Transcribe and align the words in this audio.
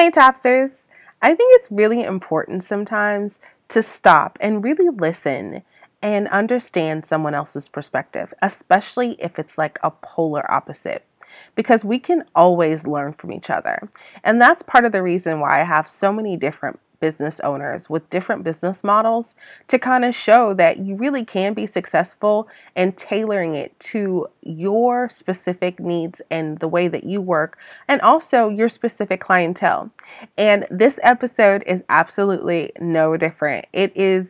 Hey, 0.00 0.10
Topsters. 0.10 0.70
I 1.20 1.34
think 1.34 1.54
it's 1.56 1.70
really 1.70 2.04
important 2.04 2.64
sometimes 2.64 3.38
to 3.68 3.82
stop 3.82 4.38
and 4.40 4.64
really 4.64 4.88
listen 4.88 5.60
and 6.00 6.26
understand 6.28 7.04
someone 7.04 7.34
else's 7.34 7.68
perspective, 7.68 8.32
especially 8.40 9.20
if 9.20 9.38
it's 9.38 9.58
like 9.58 9.78
a 9.82 9.90
polar 9.90 10.50
opposite, 10.50 11.04
because 11.54 11.84
we 11.84 11.98
can 11.98 12.24
always 12.34 12.86
learn 12.86 13.12
from 13.12 13.30
each 13.30 13.50
other. 13.50 13.90
And 14.24 14.40
that's 14.40 14.62
part 14.62 14.86
of 14.86 14.92
the 14.92 15.02
reason 15.02 15.38
why 15.38 15.60
I 15.60 15.64
have 15.64 15.86
so 15.86 16.10
many 16.10 16.34
different 16.34 16.80
business 17.00 17.40
owners 17.40 17.90
with 17.90 18.08
different 18.10 18.44
business 18.44 18.84
models 18.84 19.34
to 19.68 19.78
kind 19.78 20.04
of 20.04 20.14
show 20.14 20.54
that 20.54 20.78
you 20.78 20.94
really 20.94 21.24
can 21.24 21.54
be 21.54 21.66
successful 21.66 22.48
and 22.76 22.96
tailoring 22.96 23.54
it 23.54 23.78
to 23.80 24.26
your 24.42 25.08
specific 25.08 25.80
needs 25.80 26.20
and 26.30 26.58
the 26.58 26.68
way 26.68 26.88
that 26.88 27.04
you 27.04 27.20
work 27.20 27.58
and 27.88 28.00
also 28.02 28.48
your 28.48 28.68
specific 28.68 29.20
clientele. 29.20 29.90
And 30.36 30.66
this 30.70 30.98
episode 31.02 31.62
is 31.66 31.82
absolutely 31.88 32.72
no 32.80 33.16
different. 33.16 33.66
It 33.72 33.96
is 33.96 34.28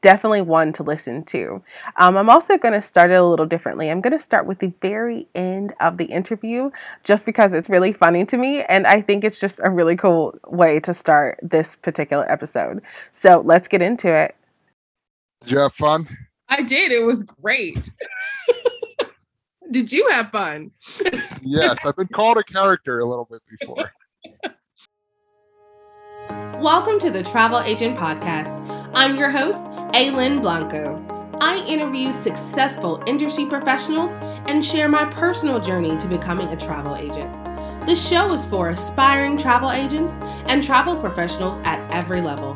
definitely 0.00 0.42
one 0.42 0.72
to 0.74 0.82
listen 0.82 1.24
to. 1.24 1.62
Um, 1.96 2.16
I'm 2.16 2.30
also 2.30 2.56
going 2.56 2.74
to 2.74 2.82
start 2.82 3.10
it 3.10 3.14
a 3.14 3.24
little 3.24 3.46
differently. 3.46 3.90
I'm 3.90 4.00
going 4.00 4.16
to 4.16 4.22
start 4.22 4.46
with 4.46 4.58
the 4.60 4.72
very 4.80 5.26
end 5.34 5.74
of 5.80 5.96
the 5.96 6.06
interview 6.06 6.70
just 7.04 7.24
because 7.24 7.52
it's 7.52 7.68
really 7.68 7.92
funny 7.92 8.24
to 8.26 8.36
me. 8.36 8.62
And 8.64 8.86
I 8.86 9.00
think 9.00 9.24
it's 9.24 9.40
just 9.40 9.60
a 9.62 9.70
really 9.70 9.96
cool 9.96 10.38
way 10.46 10.80
to 10.80 10.94
start 10.94 11.38
this 11.42 11.76
particular 11.76 12.30
episode. 12.30 12.82
So 13.10 13.42
let's 13.44 13.68
get 13.68 13.82
into 13.82 14.08
it. 14.08 14.36
Did 15.40 15.52
you 15.52 15.58
have 15.58 15.74
fun? 15.74 16.06
I 16.48 16.62
did. 16.62 16.92
It 16.92 17.04
was 17.04 17.22
great. 17.22 17.90
did 19.70 19.92
you 19.92 20.08
have 20.10 20.30
fun? 20.30 20.70
yes, 21.42 21.84
I've 21.84 21.96
been 21.96 22.08
called 22.08 22.38
a 22.38 22.42
character 22.42 23.00
a 23.00 23.04
little 23.04 23.28
bit 23.30 23.42
before. 23.58 23.92
Welcome 26.60 26.98
to 27.00 27.10
the 27.10 27.22
Travel 27.22 27.60
Agent 27.60 27.96
Podcast. 27.96 28.58
I'm 28.94 29.14
your 29.14 29.30
host, 29.30 29.64
Aylin 29.94 30.42
Blanco. 30.42 31.02
I 31.40 31.64
interview 31.66 32.12
successful 32.12 33.02
industry 33.06 33.46
professionals 33.46 34.10
and 34.46 34.62
share 34.62 34.86
my 34.86 35.06
personal 35.06 35.58
journey 35.58 35.96
to 35.96 36.06
becoming 36.06 36.48
a 36.48 36.56
travel 36.56 36.94
agent. 36.94 37.32
The 37.86 37.96
show 37.96 38.30
is 38.34 38.44
for 38.44 38.68
aspiring 38.68 39.38
travel 39.38 39.70
agents 39.70 40.14
and 40.46 40.62
travel 40.62 40.94
professionals 40.94 41.58
at 41.64 41.80
every 41.90 42.20
level. 42.20 42.52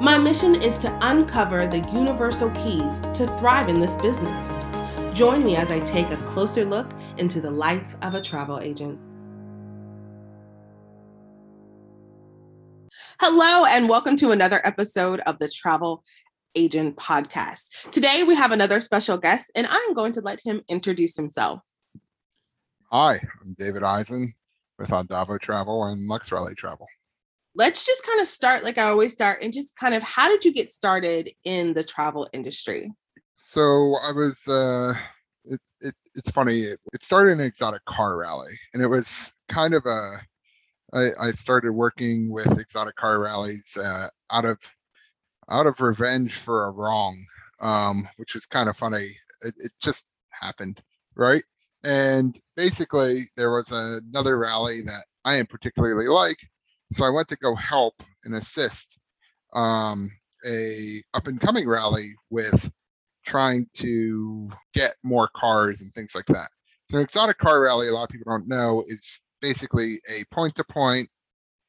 My 0.00 0.16
mission 0.16 0.54
is 0.54 0.78
to 0.78 0.96
uncover 1.02 1.66
the 1.66 1.80
universal 1.92 2.50
keys 2.50 3.00
to 3.14 3.26
thrive 3.40 3.68
in 3.68 3.80
this 3.80 3.96
business. 3.96 4.52
Join 5.12 5.44
me 5.44 5.56
as 5.56 5.72
I 5.72 5.80
take 5.80 6.08
a 6.10 6.16
closer 6.18 6.64
look 6.64 6.92
into 7.18 7.40
the 7.40 7.50
life 7.50 7.96
of 8.02 8.14
a 8.14 8.20
travel 8.20 8.60
agent. 8.60 8.96
Hello, 13.18 13.66
and 13.66 13.88
welcome 13.88 14.16
to 14.16 14.30
another 14.30 14.62
episode 14.64 15.20
of 15.26 15.38
the 15.40 15.48
Travel 15.48 16.02
Agent 16.54 16.96
Podcast. 16.96 17.90
Today, 17.90 18.22
we 18.22 18.34
have 18.34 18.52
another 18.52 18.80
special 18.80 19.16
guest, 19.16 19.50
and 19.54 19.66
I'm 19.68 19.94
going 19.94 20.12
to 20.12 20.20
let 20.20 20.40
him 20.44 20.62
introduce 20.68 21.16
himself. 21.16 21.60
Hi, 22.90 23.20
I'm 23.40 23.54
David 23.58 23.82
Eisen 23.82 24.32
with 24.78 24.90
Andavo 24.90 25.40
Travel 25.40 25.84
and 25.84 26.08
Lux 26.08 26.32
Rally 26.32 26.54
Travel. 26.54 26.86
Let's 27.54 27.84
just 27.84 28.04
kind 28.06 28.20
of 28.20 28.28
start 28.28 28.64
like 28.64 28.78
I 28.78 28.84
always 28.84 29.12
start, 29.12 29.42
and 29.42 29.52
just 29.52 29.76
kind 29.76 29.94
of 29.94 30.02
how 30.02 30.28
did 30.28 30.44
you 30.44 30.52
get 30.52 30.70
started 30.70 31.30
in 31.44 31.74
the 31.74 31.84
travel 31.84 32.28
industry? 32.32 32.92
So 33.34 33.96
I 34.02 34.12
was, 34.12 34.46
uh, 34.48 34.94
it, 35.44 35.60
it, 35.80 35.94
it's 36.14 36.30
funny, 36.30 36.60
it, 36.60 36.80
it 36.92 37.02
started 37.02 37.32
an 37.32 37.40
exotic 37.40 37.84
car 37.84 38.18
rally, 38.18 38.58
and 38.74 38.82
it 38.82 38.88
was 38.88 39.32
kind 39.48 39.74
of 39.74 39.84
a 39.86 40.20
I, 40.92 41.10
I 41.20 41.30
started 41.30 41.72
working 41.72 42.30
with 42.30 42.58
exotic 42.58 42.96
car 42.96 43.20
rallies 43.20 43.76
uh, 43.76 44.08
out 44.30 44.44
of 44.44 44.58
out 45.50 45.66
of 45.66 45.80
revenge 45.80 46.34
for 46.34 46.64
a 46.64 46.70
wrong, 46.72 47.24
um, 47.60 48.08
which 48.16 48.34
is 48.36 48.46
kind 48.46 48.68
of 48.68 48.76
funny. 48.76 49.16
It, 49.42 49.54
it, 49.58 49.72
just 49.82 50.06
happened, 50.30 50.82
right? 51.16 51.42
And 51.84 52.38
basically, 52.56 53.24
there 53.36 53.50
was 53.50 53.72
another 53.72 54.38
rally 54.38 54.82
that 54.82 55.04
I 55.24 55.36
didn't 55.36 55.48
particularly 55.48 56.08
like, 56.08 56.36
so 56.92 57.04
I 57.04 57.10
went 57.10 57.28
to 57.28 57.36
go 57.36 57.54
help 57.54 58.02
and 58.24 58.34
assist 58.34 58.98
um, 59.54 60.10
a 60.46 61.02
up 61.14 61.26
and 61.26 61.40
coming 61.40 61.68
rally 61.68 62.14
with 62.30 62.70
trying 63.24 63.66
to 63.74 64.50
get 64.74 64.94
more 65.02 65.28
cars 65.34 65.82
and 65.82 65.92
things 65.92 66.14
like 66.14 66.26
that. 66.26 66.48
So 66.86 66.98
an 66.98 67.04
exotic 67.04 67.38
car 67.38 67.60
rally, 67.60 67.88
a 67.88 67.92
lot 67.92 68.04
of 68.04 68.08
people 68.10 68.30
don't 68.30 68.48
know, 68.48 68.84
is 68.88 69.20
basically 69.40 70.00
a 70.08 70.24
point 70.32 70.54
to 70.56 70.64
point 70.64 71.08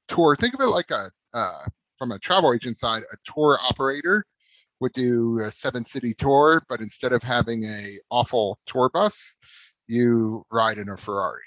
tour. 0.08 0.36
Think 0.36 0.56
of 0.56 0.62
it 0.62 0.68
like 0.68 0.92
a, 0.92 1.12
uh, 1.34 1.60
from 2.02 2.12
a 2.12 2.18
travel 2.18 2.52
agent 2.52 2.80
side, 2.80 3.04
a 3.14 3.32
tour 3.32 3.60
operator 3.70 4.26
would 4.80 4.92
do 4.94 5.38
a 5.46 5.52
seven 5.52 5.86
city 5.86 6.16
tour, 6.16 6.64
but 6.68 6.82
instead 6.82 7.14
of 7.14 7.22
having 7.22 7.64
a 7.64 8.00
awful 8.10 8.58
tour 8.66 8.90
bus, 8.92 9.38
you 9.86 10.44
ride 10.52 10.80
in 10.80 10.90
a 10.90 10.98
Ferrari. 10.98 11.44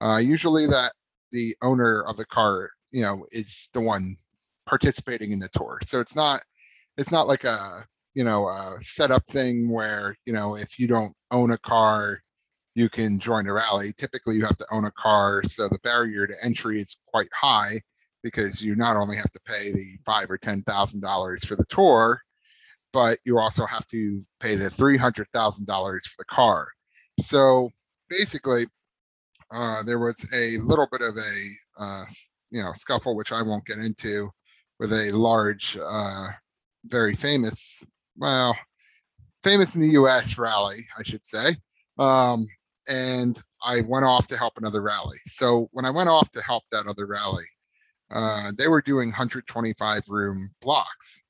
Uh, 0.00 0.18
usually 0.18 0.64
that 0.68 0.92
the 1.32 1.56
owner 1.60 2.04
of 2.06 2.16
the 2.16 2.24
car, 2.24 2.70
you 2.92 3.02
know, 3.02 3.26
is 3.32 3.68
the 3.72 3.80
one 3.80 4.14
participating 4.64 5.32
in 5.32 5.40
the 5.40 5.48
tour. 5.48 5.80
So 5.82 5.98
it's 5.98 6.14
not, 6.14 6.40
it's 6.96 7.10
not 7.10 7.26
like 7.26 7.42
a, 7.42 7.80
you 8.14 8.22
know, 8.22 8.46
a 8.46 8.76
setup 8.82 9.26
thing 9.28 9.68
where, 9.68 10.14
you 10.24 10.32
know, 10.32 10.54
if 10.54 10.78
you 10.78 10.86
don't 10.86 11.14
own 11.32 11.50
a 11.50 11.58
car, 11.58 12.20
you 12.76 12.88
can 12.88 13.18
join 13.18 13.48
a 13.48 13.52
rally. 13.52 13.92
Typically, 13.92 14.36
you 14.36 14.44
have 14.44 14.58
to 14.58 14.66
own 14.70 14.84
a 14.84 14.92
car, 14.92 15.42
so 15.42 15.68
the 15.68 15.80
barrier 15.80 16.28
to 16.28 16.34
entry 16.44 16.80
is 16.80 16.96
quite 17.08 17.32
high 17.34 17.80
because 18.26 18.60
you 18.60 18.74
not 18.74 18.96
only 18.96 19.16
have 19.16 19.30
to 19.30 19.38
pay 19.46 19.70
the 19.70 19.96
five 20.04 20.28
or 20.28 20.36
ten 20.36 20.60
thousand 20.62 21.00
dollars 21.00 21.44
for 21.44 21.54
the 21.54 21.64
tour, 21.66 22.20
but 22.92 23.20
you 23.22 23.38
also 23.38 23.64
have 23.64 23.86
to 23.86 24.20
pay 24.40 24.56
the 24.56 24.68
three 24.68 24.96
hundred 24.96 25.28
thousand 25.28 25.64
dollars 25.64 26.04
for 26.08 26.16
the 26.18 26.24
car. 26.24 26.66
So 27.20 27.70
basically, 28.10 28.66
uh, 29.52 29.84
there 29.84 30.00
was 30.00 30.26
a 30.34 30.58
little 30.58 30.88
bit 30.90 31.02
of 31.02 31.16
a 31.16 31.48
uh, 31.78 32.04
you 32.50 32.60
know 32.60 32.72
scuffle, 32.74 33.14
which 33.14 33.30
I 33.30 33.42
won't 33.42 33.64
get 33.64 33.78
into, 33.78 34.28
with 34.80 34.92
a 34.92 35.12
large, 35.12 35.78
uh, 35.80 36.26
very 36.86 37.14
famous, 37.14 37.80
well, 38.16 38.56
famous 39.44 39.76
in 39.76 39.82
the 39.82 39.90
U.S. 39.90 40.36
rally, 40.36 40.84
I 40.98 41.04
should 41.04 41.24
say. 41.24 41.54
Um, 41.96 42.44
and 42.88 43.40
I 43.62 43.82
went 43.82 44.04
off 44.04 44.26
to 44.28 44.36
help 44.36 44.54
another 44.56 44.82
rally. 44.82 45.18
So 45.26 45.68
when 45.70 45.84
I 45.84 45.90
went 45.90 46.08
off 46.08 46.28
to 46.32 46.42
help 46.42 46.64
that 46.72 46.88
other 46.88 47.06
rally, 47.06 47.44
uh, 48.10 48.52
they 48.56 48.68
were 48.68 48.82
doing 48.82 49.08
125 49.08 50.08
room 50.08 50.50
blocks 50.60 51.22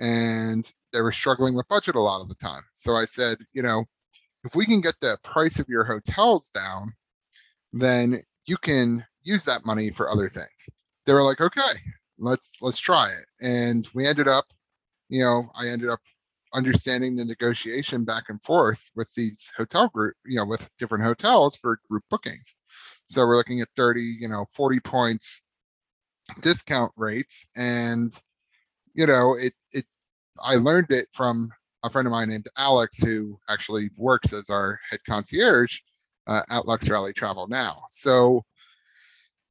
and 0.00 0.72
they 0.92 1.00
were 1.00 1.12
struggling 1.12 1.54
with 1.54 1.68
budget 1.68 1.94
a 1.94 2.00
lot 2.00 2.20
of 2.20 2.28
the 2.28 2.34
time. 2.36 2.62
So 2.72 2.96
I 2.96 3.04
said, 3.04 3.38
you 3.52 3.62
know, 3.62 3.84
if 4.44 4.54
we 4.54 4.66
can 4.66 4.80
get 4.80 4.98
the 5.00 5.18
price 5.22 5.58
of 5.58 5.68
your 5.68 5.84
hotels 5.84 6.50
down, 6.50 6.92
then 7.72 8.16
you 8.46 8.56
can 8.56 9.04
use 9.22 9.44
that 9.44 9.66
money 9.66 9.90
for 9.90 10.10
other 10.10 10.28
things. 10.28 10.68
They 11.04 11.12
were 11.12 11.22
like, 11.22 11.40
okay, 11.40 11.80
let's 12.18 12.56
let's 12.60 12.78
try 12.78 13.10
it. 13.10 13.26
And 13.40 13.88
we 13.94 14.06
ended 14.06 14.28
up, 14.28 14.46
you 15.08 15.22
know, 15.22 15.50
I 15.54 15.68
ended 15.68 15.88
up 15.88 16.00
understanding 16.54 17.14
the 17.14 17.24
negotiation 17.24 18.04
back 18.04 18.24
and 18.28 18.42
forth 18.42 18.90
with 18.96 19.12
these 19.14 19.52
hotel 19.56 19.88
group, 19.88 20.14
you 20.24 20.36
know, 20.36 20.46
with 20.46 20.70
different 20.78 21.04
hotels 21.04 21.56
for 21.56 21.80
group 21.90 22.04
bookings. 22.08 22.54
So 23.06 23.26
we're 23.26 23.36
looking 23.36 23.60
at 23.60 23.68
30, 23.76 24.16
you 24.18 24.28
know, 24.28 24.46
40 24.54 24.80
points 24.80 25.42
discount 26.40 26.92
rates. 26.96 27.46
And, 27.56 28.12
you 28.94 29.06
know, 29.06 29.34
it, 29.34 29.52
it, 29.72 29.84
I 30.42 30.56
learned 30.56 30.90
it 30.90 31.08
from 31.12 31.50
a 31.84 31.90
friend 31.90 32.06
of 32.06 32.12
mine 32.12 32.28
named 32.28 32.48
Alex, 32.56 32.98
who 32.98 33.38
actually 33.48 33.90
works 33.96 34.32
as 34.32 34.50
our 34.50 34.78
head 34.90 35.00
concierge 35.06 35.78
uh, 36.26 36.42
at 36.50 36.66
Lux 36.66 36.88
Rally 36.88 37.12
Travel 37.12 37.46
now. 37.48 37.82
So 37.88 38.44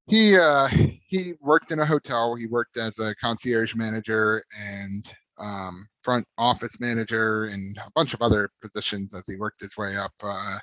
he 0.08 0.38
uh, 0.38 0.68
he 0.68 1.34
worked 1.42 1.72
in 1.72 1.80
a 1.80 1.86
hotel. 1.86 2.36
He 2.36 2.48
worked 2.48 2.78
as 2.78 3.00
a 3.00 3.16
concierge 3.16 3.75
manager 3.75 4.44
and 4.60 5.13
um, 5.40 5.88
front 6.01 6.25
office 6.38 6.80
manager 6.80 7.46
and 7.46 7.78
a 7.78 7.92
bunch 7.96 8.13
of 8.13 8.22
other 8.22 8.50
positions 8.62 9.13
as 9.13 9.28
he 9.28 9.36
worked 9.36 9.62
his 9.62 9.78
way 9.78 9.96
up. 9.98 10.13
Uh, 10.22 10.57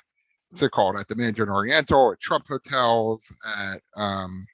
what's 0.49 0.63
it 0.63 0.71
called? 0.71 0.97
At 0.97 1.07
the 1.07 1.15
Mandarin 1.15 1.49
Oriental, 1.49 2.11
at 2.11 2.19
Trump 2.19 2.45
Hotels, 2.47 3.31
at 3.57 3.81
um, 3.95 4.45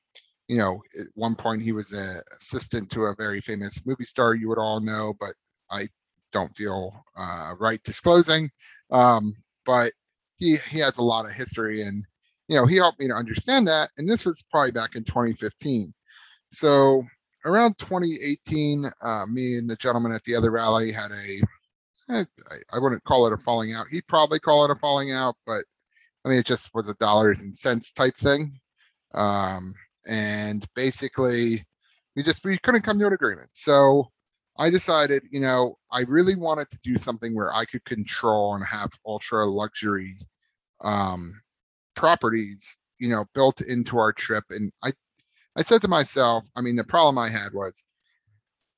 you 0.52 0.58
know, 0.58 0.84
at 1.00 1.08
one 1.14 1.34
point 1.34 1.62
he 1.62 1.72
was 1.72 1.94
an 1.94 2.20
assistant 2.36 2.92
to 2.92 3.06
a 3.06 3.16
very 3.16 3.40
famous 3.40 3.86
movie 3.86 4.04
star 4.04 4.36
you 4.36 4.50
would 4.50 4.58
all 4.58 4.82
know, 4.82 5.16
but 5.18 5.34
I 5.72 5.88
don't 6.34 6.54
feel 6.58 7.06
uh, 7.16 7.54
right 7.58 7.82
disclosing. 7.84 8.50
Um, 8.90 9.34
but 9.66 9.94
he 10.40 10.58
he 10.70 10.80
has 10.80 10.98
a 10.98 11.04
lot 11.04 11.24
of 11.24 11.32
history, 11.32 11.84
and 11.84 12.06
you 12.50 12.58
know, 12.58 12.66
he 12.66 12.76
helped 12.76 13.00
me 13.00 13.08
to 13.08 13.16
understand 13.16 13.66
that. 13.70 13.92
And 13.98 14.10
this 14.10 14.26
was 14.26 14.44
probably 14.52 14.72
back 14.72 14.98
in 14.98 15.06
2015. 15.06 15.94
So 16.50 17.06
around 17.46 17.78
2018, 17.78 18.92
uh, 19.02 19.26
me 19.28 19.56
and 19.56 19.70
the 19.70 19.78
gentleman 19.78 20.12
at 20.12 20.22
the 20.24 20.36
other 20.36 20.52
rally 20.52 20.92
had 20.92 21.12
a, 21.12 21.42
eh, 22.14 22.26
I, 22.74 22.78
wouldn't 22.78 23.06
call 23.06 23.26
it 23.26 23.32
a 23.32 23.38
falling 23.38 23.72
out. 23.72 23.88
He'd 23.88 24.08
probably 24.08 24.40
call 24.40 24.66
it 24.66 24.72
a 24.72 24.76
falling 24.76 25.14
out, 25.14 25.38
but 25.46 25.64
I 26.26 26.30
mean, 26.30 26.40
it 26.40 26.46
just 26.46 26.76
was 26.76 26.90
a 26.90 26.94
dollars 26.96 27.44
and 27.44 27.56
cents 27.56 27.94
type 27.94 28.18
thing. 28.18 28.60
Um, 29.14 29.74
and 30.08 30.66
basically, 30.76 31.64
we 32.16 32.24
just 32.24 32.44
we 32.44 32.58
couldn't 32.60 32.82
come 32.82 33.00
to 33.00 33.08
an 33.08 33.14
agreement. 33.14 33.50
So 33.54 34.10
I 34.58 34.70
decided, 34.70 35.24
you 35.32 35.40
know, 35.40 35.78
I 35.92 36.02
really 36.02 36.36
wanted 36.36 36.70
to 36.70 36.80
do 36.84 36.98
something 36.98 37.34
where 37.34 37.54
I 37.54 37.66
could 37.66 37.84
control 37.86 38.56
and 38.56 38.66
have 38.66 38.92
ultra 39.06 39.46
luxury 39.46 40.16
um, 40.84 41.34
properties, 41.96 42.78
you 43.00 43.10
know, 43.10 43.26
built 43.34 43.62
into 43.62 43.98
our 43.98 44.14
trip. 44.14 44.44
And 44.50 44.72
I, 44.84 44.92
I 45.56 45.62
said 45.62 45.82
to 45.82 45.88
myself, 45.88 46.46
I 46.56 46.62
mean, 46.62 46.76
the 46.76 46.84
problem 46.84 47.18
I 47.18 47.30
had 47.30 47.54
was, 47.54 47.84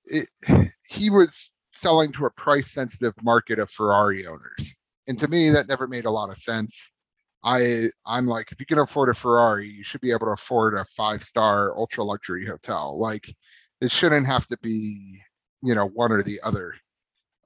it, 0.06 0.30
he 0.88 1.10
was 1.10 1.54
selling 1.72 2.12
to 2.14 2.26
a 2.26 2.32
price 2.32 2.72
sensitive 2.72 3.14
market 3.24 3.60
of 3.60 3.70
Ferrari 3.70 4.28
owners, 4.28 4.76
and 5.08 5.20
to 5.20 5.28
me, 5.28 5.50
that 5.50 5.68
never 5.68 5.88
made 5.88 6.06
a 6.06 6.12
lot 6.12 6.30
of 6.30 6.38
sense. 6.38 6.92
I 7.44 7.88
I'm 8.06 8.26
like, 8.26 8.52
if 8.52 8.60
you 8.60 8.66
can 8.66 8.80
afford 8.80 9.10
a 9.10 9.14
Ferrari, 9.14 9.68
you 9.68 9.84
should 9.84 10.02
be 10.02 10.12
able 10.12 10.28
to 10.28 10.34
afford 10.34 10.76
a 10.76 10.86
five 10.86 11.24
star 11.24 11.78
ultra 11.78 12.04
luxury 12.04 12.46
hotel. 12.46 12.98
Like, 13.00 13.34
it 13.82 13.92
shouldn't 13.92 14.26
have 14.26 14.48
to 14.48 14.58
be 14.62 15.22
you 15.62 15.76
know 15.76 15.88
one 15.88 16.12
or 16.12 16.24
the 16.24 16.40
other 16.44 16.74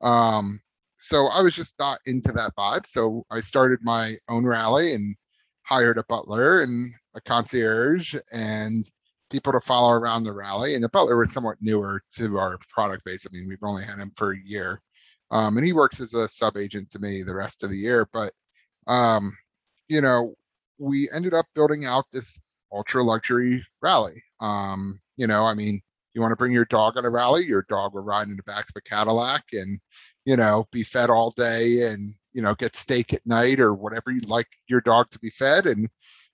um 0.02 0.60
so 0.94 1.28
i 1.28 1.42
was 1.42 1.56
just 1.56 1.78
not 1.80 2.00
into 2.06 2.32
that 2.32 2.52
vibe 2.58 2.86
so 2.86 3.26
i 3.32 3.40
started 3.40 3.80
my 3.82 4.16
own 4.30 4.46
rally 4.46 4.94
and 4.94 5.16
hired 5.64 5.98
a 5.98 6.04
butler 6.08 6.62
and 6.62 6.94
a 7.16 7.22
concierge 7.22 8.16
and 8.34 8.90
people 9.30 9.52
to 9.52 9.60
follow 9.60 9.92
around 9.92 10.24
the 10.24 10.32
rally 10.32 10.76
and 10.76 10.84
the 10.84 10.90
butler 10.90 11.18
was 11.18 11.32
somewhat 11.32 11.58
newer 11.60 12.02
to 12.12 12.38
our 12.38 12.58
product 12.70 13.04
base 13.04 13.26
i 13.26 13.36
mean 13.36 13.48
we've 13.48 13.58
only 13.64 13.84
had 13.84 14.00
him 14.00 14.12
for 14.16 14.32
a 14.32 14.42
year 14.46 14.82
um, 15.30 15.58
and 15.58 15.66
he 15.66 15.74
works 15.74 16.00
as 16.00 16.14
a 16.14 16.28
sub 16.28 16.56
agent 16.56 16.90
to 16.90 17.00
me 17.00 17.22
the 17.22 17.36
rest 17.36 17.64
of 17.64 17.70
the 17.70 17.78
year 17.78 18.08
but 18.14 18.32
um, 18.88 19.36
you 19.90 20.02
know 20.02 20.34
we 20.78 21.10
ended 21.14 21.34
up 21.34 21.46
building 21.56 21.86
out 21.86 22.06
this 22.12 22.40
ultra 22.72 23.04
luxury 23.04 23.64
rally 23.82 24.22
um, 24.40 25.00
you 25.16 25.28
know 25.28 25.44
i 25.44 25.54
mean 25.54 25.82
you 26.18 26.22
want 26.22 26.32
to 26.32 26.36
bring 26.36 26.52
your 26.52 26.66
dog 26.66 26.98
on 26.98 27.06
a 27.06 27.10
rally, 27.12 27.46
your 27.46 27.64
dog 27.70 27.94
will 27.94 28.02
ride 28.02 28.28
in 28.28 28.36
the 28.36 28.44
back 28.44 28.66
of 28.68 28.76
a 28.76 28.82
Cadillac 28.82 29.44
and, 29.54 29.80
you 30.26 30.36
know, 30.36 30.66
be 30.72 30.82
fed 30.82 31.12
all 31.12 31.30
day 31.30 31.84
and, 31.84 32.16
you 32.34 32.42
know, 32.42 32.56
get 32.56 32.76
steak 32.76 33.14
at 33.14 33.22
night 33.28 33.60
or 33.60 33.76
whatever 33.76 34.10
you'd 34.10 34.28
like 34.28 34.48
your 34.68 34.82
dog 34.82 35.12
to 35.12 35.20
be 35.20 35.30
fed. 35.30 35.68
And, 35.68 35.88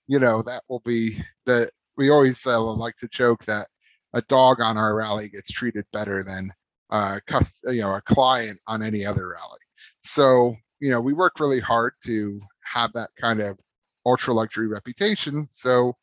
you 0.06 0.18
know, 0.18 0.40
that 0.40 0.62
will 0.70 0.80
be 0.86 1.22
the, 1.44 1.68
we 1.98 2.08
always 2.08 2.46
uh, 2.46 2.62
like 2.62 2.96
to 2.96 3.08
joke 3.08 3.44
that 3.44 3.66
a 4.14 4.22
dog 4.22 4.62
on 4.62 4.78
our 4.78 4.96
rally 4.96 5.28
gets 5.28 5.50
treated 5.52 5.84
better 5.92 6.24
than 6.24 6.50
a 6.90 7.20
uh, 7.34 7.42
you 7.64 7.82
know, 7.82 7.92
a 7.94 8.00
client 8.00 8.58
on 8.66 8.82
any 8.82 9.04
other 9.04 9.28
rally. 9.28 9.60
So, 10.02 10.56
you 10.80 10.88
know, 10.88 11.00
we 11.02 11.12
work 11.12 11.40
really 11.40 11.60
hard 11.60 11.92
to 12.04 12.40
have 12.64 12.92
that 12.94 13.10
kind 13.16 13.40
of 13.40 13.58
ultra 14.06 14.34
luxury 14.34 14.68
reputation. 14.68 15.46
So 15.50 15.96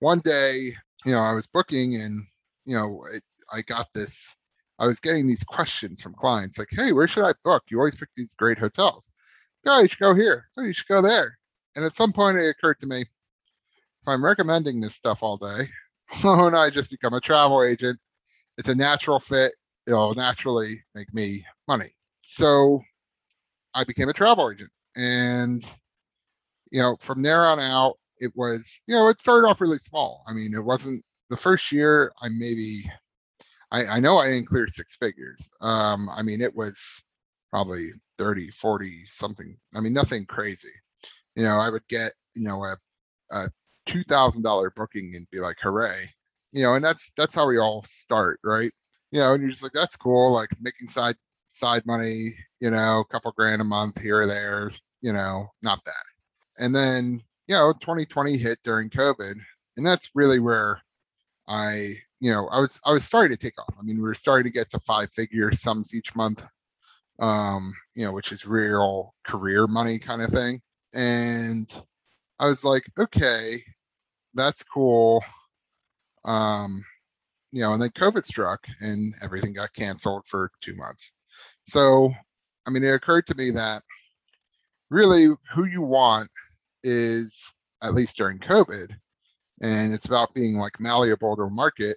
one 0.00 0.20
day, 0.20 0.72
you 1.04 1.12
know, 1.12 1.20
I 1.20 1.32
was 1.32 1.46
booking 1.46 1.96
and 1.96 2.26
you 2.64 2.76
know, 2.76 3.04
it, 3.12 3.22
I 3.52 3.62
got 3.62 3.92
this. 3.92 4.36
I 4.78 4.86
was 4.86 5.00
getting 5.00 5.26
these 5.26 5.44
questions 5.44 6.02
from 6.02 6.14
clients 6.14 6.58
like, 6.58 6.68
"Hey, 6.70 6.92
where 6.92 7.06
should 7.06 7.24
I 7.24 7.34
book? 7.44 7.64
You 7.68 7.78
always 7.78 7.94
pick 7.94 8.08
these 8.16 8.34
great 8.34 8.58
hotels. 8.58 9.10
Go, 9.64 9.80
you 9.80 9.88
should 9.88 9.98
go 9.98 10.14
here. 10.14 10.48
Oh, 10.56 10.62
you 10.62 10.72
should 10.72 10.88
go 10.88 11.02
there." 11.02 11.38
And 11.76 11.84
at 11.84 11.94
some 11.94 12.12
point, 12.12 12.38
it 12.38 12.48
occurred 12.48 12.78
to 12.80 12.86
me, 12.86 13.00
if 14.04 14.08
I'm 14.08 14.24
recommending 14.24 14.80
this 14.80 14.94
stuff 14.94 15.22
all 15.22 15.36
day, 15.36 15.68
why 16.22 16.36
don't 16.36 16.54
I 16.54 16.70
just 16.70 16.90
become 16.90 17.14
a 17.14 17.20
travel 17.20 17.62
agent? 17.62 17.98
It's 18.58 18.68
a 18.68 18.74
natural 18.74 19.18
fit. 19.18 19.54
It'll 19.86 20.14
naturally 20.14 20.82
make 20.94 21.12
me 21.14 21.44
money. 21.68 21.90
So 22.20 22.80
I 23.74 23.84
became 23.84 24.08
a 24.08 24.12
travel 24.12 24.50
agent, 24.50 24.70
and 24.96 25.64
you 26.74 26.80
know, 26.80 26.96
from 26.98 27.22
there 27.22 27.46
on 27.46 27.60
out, 27.60 27.98
it 28.18 28.32
was 28.34 28.82
you 28.88 28.96
know, 28.96 29.08
it 29.08 29.20
started 29.20 29.46
off 29.46 29.60
really 29.60 29.78
small. 29.78 30.24
I 30.26 30.32
mean, 30.32 30.52
it 30.54 30.64
wasn't 30.64 31.04
the 31.30 31.36
first 31.36 31.70
year 31.70 32.12
I 32.20 32.28
maybe 32.30 32.90
I, 33.70 33.86
I 33.86 34.00
know 34.00 34.18
I 34.18 34.26
didn't 34.30 34.48
clear 34.48 34.66
six 34.66 34.96
figures. 34.96 35.48
Um, 35.60 36.10
I 36.10 36.22
mean 36.22 36.40
it 36.40 36.54
was 36.54 37.00
probably 37.50 37.92
30, 38.18 38.50
40 38.50 39.04
something. 39.06 39.56
I 39.74 39.80
mean 39.80 39.92
nothing 39.92 40.26
crazy. 40.26 40.72
You 41.36 41.44
know, 41.44 41.58
I 41.58 41.70
would 41.70 41.86
get, 41.88 42.12
you 42.34 42.42
know, 42.42 42.64
a, 42.64 42.76
a 43.30 43.48
two 43.86 44.02
thousand 44.04 44.42
dollar 44.42 44.72
booking 44.74 45.14
and 45.14 45.28
be 45.30 45.38
like, 45.40 45.58
hooray. 45.62 46.10
You 46.52 46.64
know, 46.64 46.74
and 46.74 46.84
that's 46.84 47.12
that's 47.16 47.34
how 47.36 47.46
we 47.48 47.58
all 47.58 47.84
start, 47.86 48.40
right? 48.44 48.72
You 49.12 49.20
know, 49.20 49.34
and 49.34 49.42
you're 49.42 49.52
just 49.52 49.62
like, 49.62 49.72
that's 49.72 49.96
cool, 49.96 50.32
like 50.32 50.50
making 50.60 50.88
side 50.88 51.16
side 51.48 51.86
money, 51.86 52.34
you 52.60 52.70
know, 52.70 53.00
a 53.00 53.12
couple 53.12 53.30
grand 53.36 53.62
a 53.62 53.64
month 53.64 54.00
here 54.00 54.22
or 54.22 54.26
there, 54.26 54.72
you 55.02 55.12
know, 55.12 55.46
not 55.62 55.84
bad. 55.84 55.94
And 56.58 56.74
then, 56.74 57.22
you 57.48 57.54
know, 57.54 57.72
2020 57.80 58.36
hit 58.36 58.58
during 58.62 58.90
COVID. 58.90 59.34
And 59.76 59.86
that's 59.86 60.10
really 60.14 60.38
where 60.38 60.80
I, 61.48 61.94
you 62.20 62.30
know, 62.30 62.48
I 62.48 62.58
was 62.58 62.80
I 62.86 62.92
was 62.92 63.04
starting 63.04 63.36
to 63.36 63.42
take 63.42 63.58
off. 63.60 63.74
I 63.78 63.82
mean, 63.82 63.96
we 63.96 64.02
were 64.02 64.14
starting 64.14 64.44
to 64.44 64.56
get 64.56 64.70
to 64.70 64.80
five 64.80 65.10
figure 65.12 65.52
sums 65.52 65.94
each 65.94 66.14
month, 66.14 66.44
um, 67.18 67.74
you 67.94 68.04
know, 68.04 68.12
which 68.12 68.32
is 68.32 68.46
real 68.46 69.14
career 69.24 69.66
money 69.66 69.98
kind 69.98 70.22
of 70.22 70.30
thing. 70.30 70.60
And 70.94 71.70
I 72.38 72.46
was 72.46 72.64
like, 72.64 72.84
okay, 72.98 73.58
that's 74.34 74.62
cool. 74.62 75.22
Um, 76.24 76.82
you 77.52 77.60
know, 77.60 77.72
and 77.72 77.82
then 77.82 77.90
COVID 77.90 78.24
struck 78.24 78.66
and 78.80 79.14
everything 79.22 79.52
got 79.52 79.74
canceled 79.74 80.26
for 80.26 80.50
two 80.60 80.74
months. 80.74 81.12
So, 81.64 82.12
I 82.66 82.70
mean, 82.70 82.82
it 82.82 82.94
occurred 82.94 83.26
to 83.26 83.34
me 83.36 83.50
that 83.52 83.82
really 84.90 85.28
who 85.52 85.64
you 85.64 85.82
want 85.82 86.30
is, 86.84 87.52
at 87.82 87.94
least 87.94 88.16
during 88.16 88.38
COVID, 88.38 88.94
and 89.60 89.92
it's 89.92 90.06
about 90.06 90.34
being 90.34 90.54
like 90.54 90.78
malleable 90.78 91.36
to 91.36 91.42
a 91.42 91.50
market. 91.50 91.96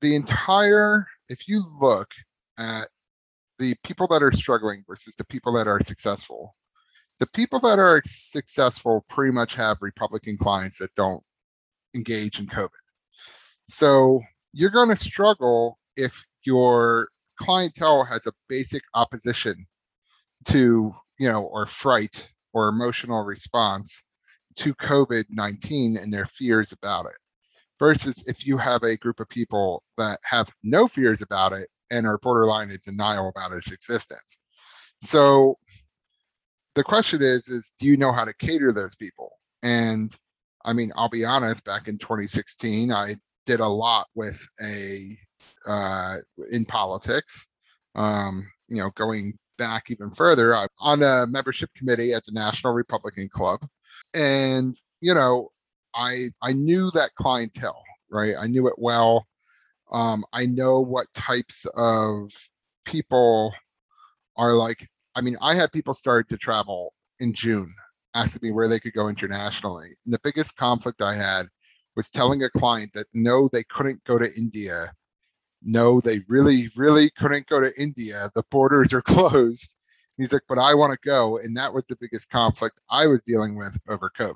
The 0.00 0.16
entire, 0.16 1.06
if 1.28 1.46
you 1.46 1.62
look 1.80 2.10
at 2.58 2.88
the 3.58 3.76
people 3.84 4.08
that 4.08 4.22
are 4.22 4.32
struggling 4.32 4.82
versus 4.88 5.14
the 5.14 5.24
people 5.24 5.52
that 5.52 5.68
are 5.68 5.80
successful, 5.80 6.56
the 7.18 7.26
people 7.28 7.60
that 7.60 7.78
are 7.78 8.02
successful 8.06 9.04
pretty 9.08 9.30
much 9.30 9.54
have 9.54 9.76
Republican 9.82 10.38
clients 10.38 10.78
that 10.78 10.94
don't 10.94 11.22
engage 11.94 12.40
in 12.40 12.46
COVID. 12.46 12.70
So 13.68 14.22
you're 14.52 14.70
going 14.70 14.88
to 14.88 14.96
struggle 14.96 15.78
if 15.96 16.24
your 16.44 17.08
clientele 17.38 18.04
has 18.04 18.26
a 18.26 18.32
basic 18.48 18.82
opposition 18.94 19.66
to, 20.46 20.94
you 21.18 21.28
know, 21.28 21.42
or 21.42 21.66
fright 21.66 22.30
or 22.52 22.68
emotional 22.68 23.22
response 23.24 24.04
to 24.56 24.74
COVID 24.74 25.24
19 25.30 25.96
and 25.96 26.12
their 26.12 26.26
fears 26.26 26.72
about 26.72 27.06
it. 27.06 27.16
Versus 27.78 28.22
if 28.26 28.46
you 28.46 28.58
have 28.58 28.82
a 28.82 28.96
group 28.96 29.20
of 29.20 29.28
people 29.28 29.82
that 29.96 30.18
have 30.24 30.50
no 30.62 30.86
fears 30.86 31.22
about 31.22 31.52
it 31.52 31.68
and 31.90 32.06
are 32.06 32.18
borderline 32.18 32.70
in 32.70 32.78
denial 32.84 33.28
about 33.28 33.52
its 33.52 33.70
existence. 33.70 34.38
So 35.02 35.56
the 36.74 36.84
question 36.84 37.22
is, 37.22 37.48
is 37.48 37.72
do 37.78 37.86
you 37.86 37.96
know 37.96 38.12
how 38.12 38.24
to 38.24 38.34
cater 38.34 38.72
those 38.72 38.94
people? 38.94 39.30
And 39.62 40.14
I 40.64 40.72
mean, 40.72 40.92
I'll 40.94 41.08
be 41.08 41.24
honest, 41.24 41.64
back 41.64 41.88
in 41.88 41.98
2016, 41.98 42.92
I 42.92 43.14
did 43.46 43.60
a 43.60 43.68
lot 43.68 44.06
with 44.14 44.46
a 44.62 45.16
uh, 45.66 46.16
in 46.50 46.64
politics. 46.64 47.48
Um, 47.94 48.46
you 48.68 48.76
know, 48.76 48.90
going 48.94 49.36
back 49.60 49.90
even 49.90 50.10
further, 50.10 50.56
I'm 50.56 50.68
on 50.80 51.02
a 51.04 51.26
membership 51.28 51.70
committee 51.76 52.14
at 52.14 52.24
the 52.24 52.32
National 52.32 52.72
Republican 52.72 53.28
Club, 53.28 53.60
and 54.14 54.74
you 55.00 55.14
know 55.14 55.50
i 55.94 56.28
i 56.42 56.52
knew 56.52 56.90
that 56.92 57.14
clientele 57.16 57.82
right? 58.10 58.34
I 58.38 58.46
knew 58.46 58.66
it 58.66 58.74
well. 58.76 59.26
Um, 59.92 60.24
i 60.32 60.46
know 60.46 60.80
what 60.80 61.12
types 61.14 61.66
of 61.74 62.30
people 62.84 63.52
are 64.36 64.52
like 64.52 64.86
i 65.16 65.20
mean 65.20 65.36
i 65.40 65.52
had 65.52 65.72
people 65.72 65.94
start 65.94 66.28
to 66.28 66.36
travel 66.36 66.94
in 67.18 67.32
june 67.34 67.68
asking 68.14 68.48
me 68.48 68.52
where 68.52 68.68
they 68.68 68.80
could 68.80 68.92
go 68.92 69.08
internationally. 69.08 69.88
And 70.04 70.14
the 70.14 70.20
biggest 70.22 70.56
conflict 70.56 71.02
i 71.02 71.14
had 71.14 71.46
was 71.96 72.08
telling 72.08 72.44
a 72.44 72.50
client 72.50 72.92
that 72.94 73.08
no 73.14 73.48
they 73.52 73.64
couldn't 73.64 74.02
go 74.04 74.16
to 74.16 74.32
india 74.36 74.92
no 75.62 76.00
they 76.00 76.20
really 76.28 76.68
really 76.76 77.10
couldn't 77.10 77.46
go 77.46 77.60
to 77.60 77.72
india 77.80 78.30
the 78.34 78.42
borders 78.50 78.92
are 78.92 79.02
closed 79.02 79.76
He's 80.20 80.34
like, 80.34 80.42
but 80.50 80.58
I 80.58 80.74
want 80.74 80.92
to 80.92 81.08
go. 81.08 81.38
And 81.38 81.56
that 81.56 81.72
was 81.72 81.86
the 81.86 81.96
biggest 81.98 82.28
conflict 82.28 82.78
I 82.90 83.06
was 83.06 83.22
dealing 83.22 83.56
with 83.56 83.74
over 83.88 84.10
COVID. 84.10 84.34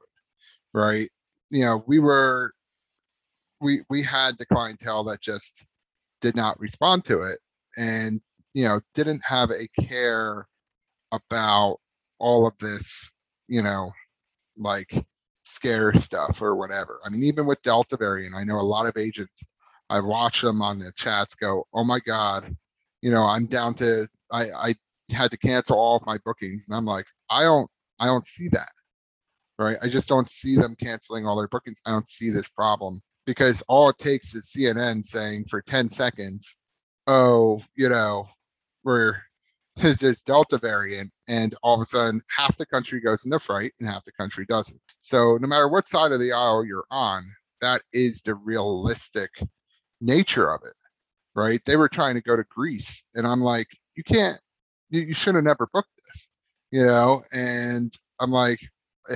Right. 0.73 1.11
You 1.51 1.67
know, 1.67 1.85
we 1.87 1.99
were 1.99 2.55
we 3.61 3.83
we 3.91 4.03
had 4.03 4.39
the 4.39 4.47
clientele 4.47 5.05
that 5.05 5.21
just 5.21 5.67
did 6.23 6.37
not 6.37 6.59
respond 6.59 7.05
to 7.05 7.23
it 7.23 7.39
and 7.77 8.21
you 8.55 8.65
know 8.65 8.81
didn't 8.95 9.23
have 9.25 9.51
a 9.51 9.69
care 9.79 10.49
about 11.13 11.81
all 12.19 12.47
of 12.47 12.57
this, 12.59 13.13
you 13.49 13.63
know, 13.63 13.91
like 14.57 15.05
scare 15.43 15.93
stuff 15.95 16.41
or 16.41 16.57
whatever. 16.57 16.99
I 17.05 17.11
mean, 17.11 17.25
even 17.25 17.45
with 17.45 17.61
Delta 17.61 17.99
variant, 17.99 18.35
I 18.35 18.45
know 18.45 18.57
a 18.57 18.63
lot 18.63 18.87
of 18.89 18.97
agents 18.97 19.45
I 19.91 20.01
watch 20.01 20.41
them 20.41 20.63
on 20.63 20.79
the 20.79 20.93
chats 20.97 21.35
go, 21.35 21.67
"Oh 21.73 21.85
my 21.85 22.01
God, 22.01 22.55
you 23.03 23.11
know, 23.11 23.25
I'm 23.25 23.47
down 23.47 23.75
to 23.75 24.09
I 24.31 24.51
I 24.51 24.75
had 25.13 25.31
to 25.31 25.39
cancel 25.39 25.79
all 25.79 25.97
of 25.97 26.07
my 26.07 26.17
bookings 26.25 26.67
and 26.67 26.75
i'm 26.75 26.87
like 26.87 27.05
i 27.29 27.43
don't 27.43 27.69
i 28.01 28.07
don't 28.07 28.25
see 28.25 28.49
that 28.49 28.73
right 29.59 29.77
i 29.83 29.87
just 29.87 30.09
don't 30.09 30.31
see 30.31 30.57
them 30.57 30.75
canceling 30.81 31.27
all 31.27 31.37
their 31.37 31.47
bookings 31.49 31.79
i 31.85 31.91
don't 31.91 32.09
see 32.09 32.31
this 32.31 32.49
problem 32.49 33.03
because 33.27 33.63
all 33.69 33.89
it 33.89 33.99
takes 33.99 34.35
is 34.35 34.53
CNN 34.57 35.05
saying 35.05 35.47
for 35.47 35.63
10 35.63 35.89
seconds, 35.89 36.57
oh, 37.07 37.63
you 37.75 37.89
know, 37.89 38.29
we're 38.85 39.17
there's 39.77 39.99
this 39.99 40.23
Delta 40.23 40.57
variant, 40.57 41.11
and 41.27 41.55
all 41.63 41.75
of 41.75 41.81
a 41.81 41.87
sudden 41.87 42.21
half 42.37 42.57
the 42.57 42.67
country 42.67 43.01
goes 43.01 43.25
into 43.25 43.39
fright 43.41 43.73
and 43.81 43.89
half 43.89 44.05
the 44.05 44.13
country 44.13 44.47
doesn't. 44.47 44.81
So 45.01 45.37
no 45.41 45.49
matter 45.49 45.69
what 45.69 45.87
side 45.87 46.13
of 46.13 46.21
the 46.21 46.33
aisle 46.33 46.65
you're 46.65 46.87
on, 46.91 47.25
that 47.61 47.83
is 47.93 48.23
the 48.23 48.37
realistic 48.37 49.31
nature 50.05 50.53
of 50.53 50.61
it, 50.65 50.75
right? 51.35 51.61
They 51.65 51.77
were 51.77 51.89
trying 51.89 52.15
to 52.15 52.21
go 52.21 52.37
to 52.37 52.45
Greece, 52.45 53.05
and 53.15 53.27
I'm 53.27 53.41
like, 53.41 53.69
you 53.97 54.05
can't, 54.05 54.41
you, 54.91 55.01
you 55.03 55.15
should 55.15 55.35
have 55.35 55.45
never 55.45 55.69
booked 55.73 55.91
this, 56.07 56.29
you 56.71 56.85
know? 56.85 57.23
And 57.33 57.93
I'm 58.21 58.31
like, 58.31 58.61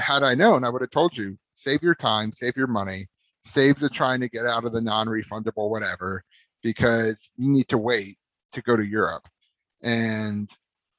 had 0.00 0.22
I 0.22 0.34
known, 0.34 0.64
I 0.64 0.70
would 0.70 0.82
have 0.82 0.90
told 0.90 1.16
you, 1.16 1.38
save 1.52 1.82
your 1.82 1.94
time, 1.94 2.32
save 2.32 2.56
your 2.56 2.66
money, 2.66 3.06
save 3.42 3.78
the 3.78 3.88
trying 3.88 4.20
to 4.20 4.28
get 4.28 4.46
out 4.46 4.64
of 4.64 4.72
the 4.72 4.80
non-refundable 4.80 5.70
whatever, 5.70 6.22
because 6.62 7.30
you 7.36 7.48
need 7.50 7.68
to 7.68 7.78
wait 7.78 8.16
to 8.52 8.62
go 8.62 8.76
to 8.76 8.86
Europe. 8.86 9.26
And 9.82 10.48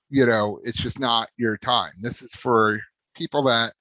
you 0.10 0.25
know, 0.25 0.60
it's 0.63 0.81
just 0.81 1.00
not 1.00 1.29
your 1.38 1.58
time. 1.58 1.91
This 2.01 2.22
is 2.22 2.34
for 2.34 2.79
people 3.15 3.43
that, 3.43 3.74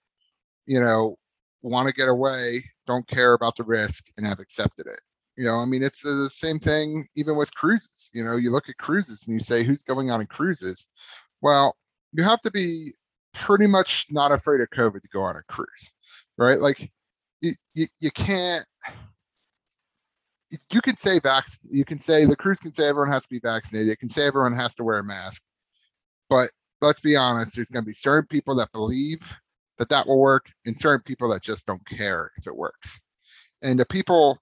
you 0.66 0.80
know, 0.80 1.16
want 1.62 1.88
to 1.88 1.94
get 1.94 2.08
away, 2.08 2.62
don't 2.86 3.06
care 3.08 3.32
about 3.34 3.56
the 3.56 3.64
risk, 3.64 4.06
and 4.16 4.26
have 4.26 4.38
accepted 4.38 4.86
it. 4.86 5.00
You 5.38 5.44
know, 5.44 5.58
I 5.58 5.66
mean, 5.66 5.84
it's 5.84 6.02
the 6.02 6.28
same 6.28 6.58
thing 6.58 7.06
even 7.14 7.36
with 7.36 7.54
cruises. 7.54 8.10
You 8.12 8.24
know, 8.24 8.34
you 8.34 8.50
look 8.50 8.68
at 8.68 8.76
cruises 8.78 9.28
and 9.28 9.34
you 9.34 9.40
say, 9.40 9.62
who's 9.62 9.84
going 9.84 10.10
on 10.10 10.20
a 10.20 10.26
cruises? 10.26 10.88
Well, 11.40 11.76
you 12.12 12.24
have 12.24 12.40
to 12.40 12.50
be 12.50 12.90
pretty 13.34 13.68
much 13.68 14.06
not 14.10 14.32
afraid 14.32 14.60
of 14.60 14.70
COVID 14.70 15.00
to 15.00 15.08
go 15.12 15.22
on 15.22 15.36
a 15.36 15.42
cruise, 15.44 15.94
right? 16.38 16.58
Like, 16.58 16.90
you, 17.40 17.52
you, 17.72 17.86
you 18.00 18.10
can't 18.10 18.66
you 20.72 20.80
can 20.80 20.96
say 20.96 21.20
vac 21.20 21.46
you 21.70 21.84
can 21.84 22.00
say 22.00 22.24
the 22.24 22.34
cruise 22.34 22.58
can 22.58 22.72
say 22.72 22.88
everyone 22.88 23.12
has 23.12 23.22
to 23.22 23.30
be 23.30 23.38
vaccinated 23.38 23.92
it 23.92 24.00
can 24.00 24.08
say 24.08 24.26
everyone 24.26 24.52
has 24.52 24.74
to 24.74 24.82
wear 24.82 24.98
a 24.98 25.04
mask 25.04 25.44
but 26.28 26.50
let's 26.80 27.00
be 27.00 27.14
honest 27.14 27.54
there's 27.54 27.68
going 27.68 27.84
to 27.84 27.86
be 27.86 27.92
certain 27.92 28.26
people 28.26 28.56
that 28.56 28.72
believe 28.72 29.20
that 29.78 29.88
that 29.88 30.04
will 30.04 30.18
work 30.18 30.46
and 30.66 30.74
certain 30.74 31.02
people 31.02 31.28
that 31.28 31.42
just 31.42 31.66
don't 31.66 31.86
care 31.86 32.32
if 32.38 32.46
it 32.48 32.56
works 32.56 32.98
and 33.62 33.78
the 33.78 33.86
people 33.86 34.40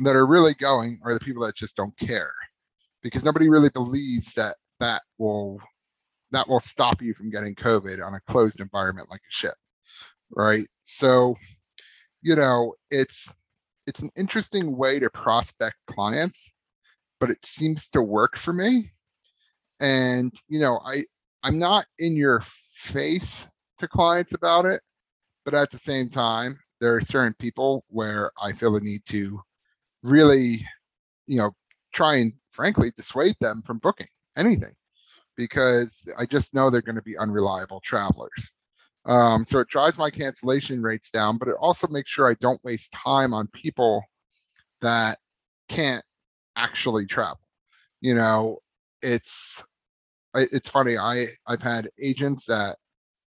that 0.00 0.16
are 0.16 0.26
really 0.26 0.54
going 0.54 0.98
are 1.04 1.14
the 1.14 1.20
people 1.20 1.44
that 1.44 1.56
just 1.56 1.76
don't 1.76 1.96
care. 1.98 2.32
Because 3.02 3.24
nobody 3.24 3.48
really 3.48 3.70
believes 3.70 4.34
that 4.34 4.56
that 4.80 5.02
will 5.18 5.60
that 6.30 6.48
will 6.48 6.60
stop 6.60 7.00
you 7.00 7.14
from 7.14 7.30
getting 7.30 7.54
covid 7.54 8.04
on 8.04 8.14
a 8.14 8.20
closed 8.32 8.60
environment 8.60 9.08
like 9.10 9.20
a 9.20 9.32
ship 9.32 9.54
right? 10.30 10.66
So 10.82 11.36
you 12.22 12.36
know 12.36 12.74
it's 12.90 13.32
it's 13.86 14.00
an 14.00 14.10
interesting 14.16 14.76
way 14.76 14.98
to 14.98 15.10
prospect 15.10 15.76
clients 15.86 16.52
but 17.20 17.30
it 17.30 17.44
seems 17.44 17.88
to 17.90 18.02
work 18.02 18.36
for 18.36 18.52
me. 18.52 18.90
And 19.80 20.32
you 20.48 20.60
know 20.60 20.80
i 20.86 21.02
i'm 21.42 21.58
not 21.58 21.86
in 21.98 22.16
your 22.16 22.40
face 22.42 23.46
to 23.78 23.88
clients 23.88 24.34
about 24.34 24.66
it 24.66 24.80
but 25.44 25.54
at 25.54 25.70
the 25.70 25.78
same 25.78 26.08
time 26.08 26.58
there 26.80 26.94
are 26.94 27.00
certain 27.00 27.34
people 27.38 27.84
where 27.88 28.30
i 28.40 28.52
feel 28.52 28.72
the 28.72 28.80
need 28.80 29.02
to 29.06 29.40
really 30.04 30.64
you 31.26 31.38
know 31.38 31.50
try 31.92 32.16
and 32.16 32.32
frankly 32.50 32.92
dissuade 32.94 33.34
them 33.40 33.62
from 33.62 33.78
booking 33.78 34.06
anything 34.36 34.74
because 35.36 36.08
i 36.18 36.26
just 36.26 36.54
know 36.54 36.70
they're 36.70 36.82
going 36.82 36.94
to 36.94 37.02
be 37.02 37.18
unreliable 37.18 37.80
travelers. 37.80 38.52
Um, 39.06 39.44
so 39.44 39.58
it 39.58 39.68
drives 39.68 39.98
my 39.98 40.10
cancellation 40.10 40.82
rates 40.82 41.10
down 41.10 41.38
but 41.38 41.48
it 41.48 41.56
also 41.58 41.88
makes 41.88 42.10
sure 42.10 42.30
i 42.30 42.34
don't 42.40 42.62
waste 42.64 42.92
time 42.92 43.34
on 43.34 43.48
people 43.48 44.02
that 44.82 45.18
can't 45.68 46.04
actually 46.56 47.06
travel. 47.06 47.40
You 48.00 48.14
know 48.14 48.58
it's 49.02 49.64
it's 50.34 50.68
funny 50.68 50.96
i 50.98 51.26
i've 51.46 51.62
had 51.62 51.88
agents 52.00 52.44
that 52.46 52.76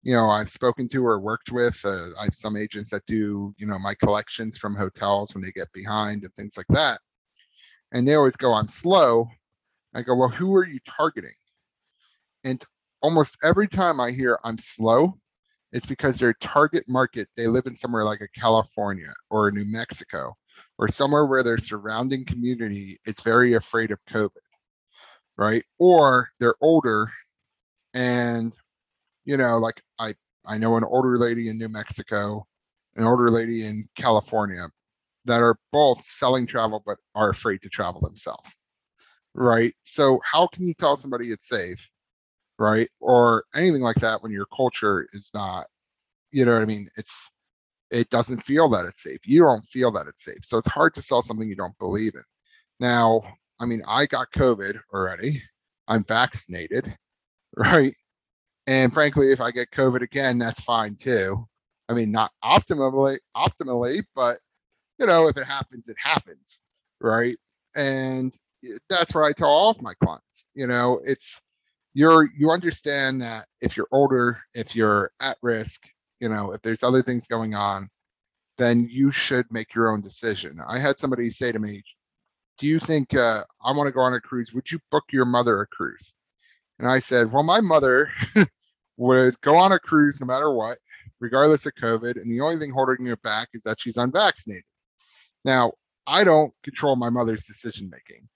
you 0.03 0.13
know 0.13 0.29
i've 0.29 0.49
spoken 0.49 0.87
to 0.89 1.05
or 1.05 1.19
worked 1.19 1.51
with 1.51 1.79
uh, 1.85 2.07
i 2.19 2.25
have 2.25 2.35
some 2.35 2.55
agents 2.55 2.91
that 2.91 3.05
do 3.05 3.53
you 3.57 3.65
know 3.67 3.79
my 3.79 3.95
collections 3.95 4.57
from 4.57 4.75
hotels 4.75 5.33
when 5.33 5.43
they 5.43 5.51
get 5.51 5.71
behind 5.73 6.23
and 6.23 6.33
things 6.35 6.57
like 6.57 6.67
that. 6.69 6.99
And 7.93 8.07
they 8.07 8.15
always 8.15 8.35
go 8.35 8.53
i'm 8.53 8.67
slow. 8.67 9.27
I 9.95 10.01
go 10.01 10.15
well 10.15 10.29
who 10.29 10.55
are 10.55 10.67
you 10.67 10.79
targeting? 10.85 11.35
And 12.43 12.63
almost 13.01 13.37
every 13.43 13.67
time 13.67 13.99
i 13.99 14.11
hear 14.11 14.39
i'm 14.43 14.57
slow 14.57 15.17
it's 15.73 15.85
because 15.85 16.17
their 16.17 16.33
target 16.35 16.85
market 16.87 17.27
they 17.35 17.47
live 17.47 17.65
in 17.65 17.75
somewhere 17.75 18.05
like 18.05 18.21
a 18.21 18.39
california 18.39 19.13
or 19.29 19.51
new 19.51 19.65
mexico 19.65 20.33
or 20.77 20.87
somewhere 20.87 21.25
where 21.25 21.43
their 21.43 21.57
surrounding 21.57 22.23
community 22.25 22.97
is 23.05 23.19
very 23.21 23.53
afraid 23.53 23.91
of 23.91 24.03
covid 24.05 24.29
right? 25.37 25.63
Or 25.79 26.29
they're 26.39 26.55
older 26.61 27.09
and 27.93 28.55
you 29.25 29.37
know, 29.37 29.57
like 29.57 29.81
I 29.99 30.13
I 30.45 30.57
know 30.57 30.77
an 30.77 30.83
older 30.83 31.17
lady 31.17 31.49
in 31.49 31.57
New 31.57 31.69
Mexico, 31.69 32.45
an 32.95 33.05
older 33.05 33.29
lady 33.29 33.65
in 33.65 33.87
California 33.95 34.67
that 35.25 35.41
are 35.41 35.57
both 35.71 36.03
selling 36.03 36.45
travel 36.47 36.83
but 36.85 36.97
are 37.15 37.29
afraid 37.29 37.61
to 37.63 37.69
travel 37.69 38.01
themselves. 38.01 38.57
Right? 39.35 39.73
So 39.83 40.19
how 40.29 40.47
can 40.47 40.65
you 40.65 40.73
tell 40.75 40.97
somebody 40.97 41.31
it's 41.31 41.47
safe? 41.49 41.89
Right? 42.59 42.89
Or 42.99 43.45
anything 43.55 43.81
like 43.81 43.97
that 43.97 44.21
when 44.23 44.31
your 44.31 44.47
culture 44.55 45.07
is 45.13 45.31
not, 45.33 45.67
you 46.31 46.45
know 46.45 46.53
what 46.53 46.61
I 46.63 46.65
mean? 46.65 46.87
It's 46.97 47.29
it 47.91 48.09
doesn't 48.09 48.45
feel 48.45 48.69
that 48.69 48.85
it's 48.85 49.03
safe. 49.03 49.19
You 49.25 49.41
don't 49.43 49.63
feel 49.65 49.91
that 49.93 50.07
it's 50.07 50.23
safe. 50.25 50.43
So 50.43 50.57
it's 50.57 50.67
hard 50.69 50.93
to 50.95 51.01
sell 51.01 51.21
something 51.21 51.47
you 51.47 51.55
don't 51.55 51.77
believe 51.79 52.15
in. 52.15 52.23
Now, 52.79 53.21
I 53.59 53.65
mean, 53.65 53.81
I 53.87 54.07
got 54.07 54.31
COVID 54.31 54.77
already. 54.93 55.33
I'm 55.87 56.03
vaccinated, 56.05 56.95
right? 57.55 57.93
And 58.67 58.93
frankly, 58.93 59.31
if 59.31 59.41
I 59.41 59.51
get 59.51 59.71
COVID 59.71 60.01
again, 60.01 60.37
that's 60.37 60.61
fine 60.61 60.95
too. 60.95 61.47
I 61.89 61.93
mean, 61.93 62.11
not 62.11 62.31
optimally, 62.43 63.19
optimally, 63.35 64.03
but 64.15 64.39
you 64.99 65.05
know, 65.05 65.27
if 65.27 65.37
it 65.37 65.45
happens, 65.45 65.89
it 65.89 65.97
happens, 66.01 66.61
right? 67.01 67.37
And 67.75 68.35
that's 68.89 69.13
what 69.13 69.25
I 69.25 69.33
tell 69.33 69.49
all 69.49 69.69
of 69.69 69.81
my 69.81 69.93
clients. 69.95 70.45
You 70.55 70.67
know, 70.67 71.01
it's 71.03 71.41
you're 71.93 72.29
you 72.37 72.51
understand 72.51 73.21
that 73.21 73.47
if 73.61 73.75
you're 73.75 73.87
older, 73.91 74.39
if 74.53 74.75
you're 74.75 75.11
at 75.19 75.37
risk, 75.41 75.87
you 76.19 76.29
know, 76.29 76.53
if 76.53 76.61
there's 76.61 76.83
other 76.83 77.01
things 77.03 77.27
going 77.27 77.55
on, 77.55 77.89
then 78.57 78.87
you 78.89 79.11
should 79.11 79.45
make 79.51 79.73
your 79.73 79.91
own 79.91 80.01
decision. 80.01 80.59
I 80.67 80.79
had 80.79 80.97
somebody 80.97 81.29
say 81.29 81.51
to 81.51 81.59
me, 81.59 81.83
do 82.57 82.67
you 82.67 82.79
think 82.79 83.13
uh, 83.15 83.43
I 83.63 83.71
want 83.71 83.87
to 83.87 83.93
go 83.93 84.01
on 84.01 84.13
a 84.13 84.21
cruise? 84.21 84.53
Would 84.53 84.71
you 84.71 84.79
book 84.91 85.05
your 85.11 85.25
mother 85.25 85.61
a 85.61 85.67
cruise? 85.67 86.13
And 86.79 86.87
I 86.87 86.99
said, 86.99 87.31
well, 87.31 87.43
my 87.43 87.61
mother 87.61 88.11
would 88.97 89.39
go 89.41 89.55
on 89.55 89.71
a 89.71 89.79
cruise 89.79 90.19
no 90.19 90.27
matter 90.27 90.51
what, 90.51 90.79
regardless 91.19 91.65
of 91.65 91.73
COVID. 91.75 92.15
And 92.15 92.31
the 92.31 92.41
only 92.41 92.57
thing 92.57 92.71
holding 92.71 93.05
her 93.05 93.17
back 93.17 93.49
is 93.53 93.63
that 93.63 93.79
she's 93.79 93.97
unvaccinated. 93.97 94.63
Now, 95.45 95.73
I 96.07 96.23
don't 96.23 96.53
control 96.63 96.95
my 96.95 97.09
mother's 97.09 97.45
decision 97.45 97.89
making. 97.89 98.27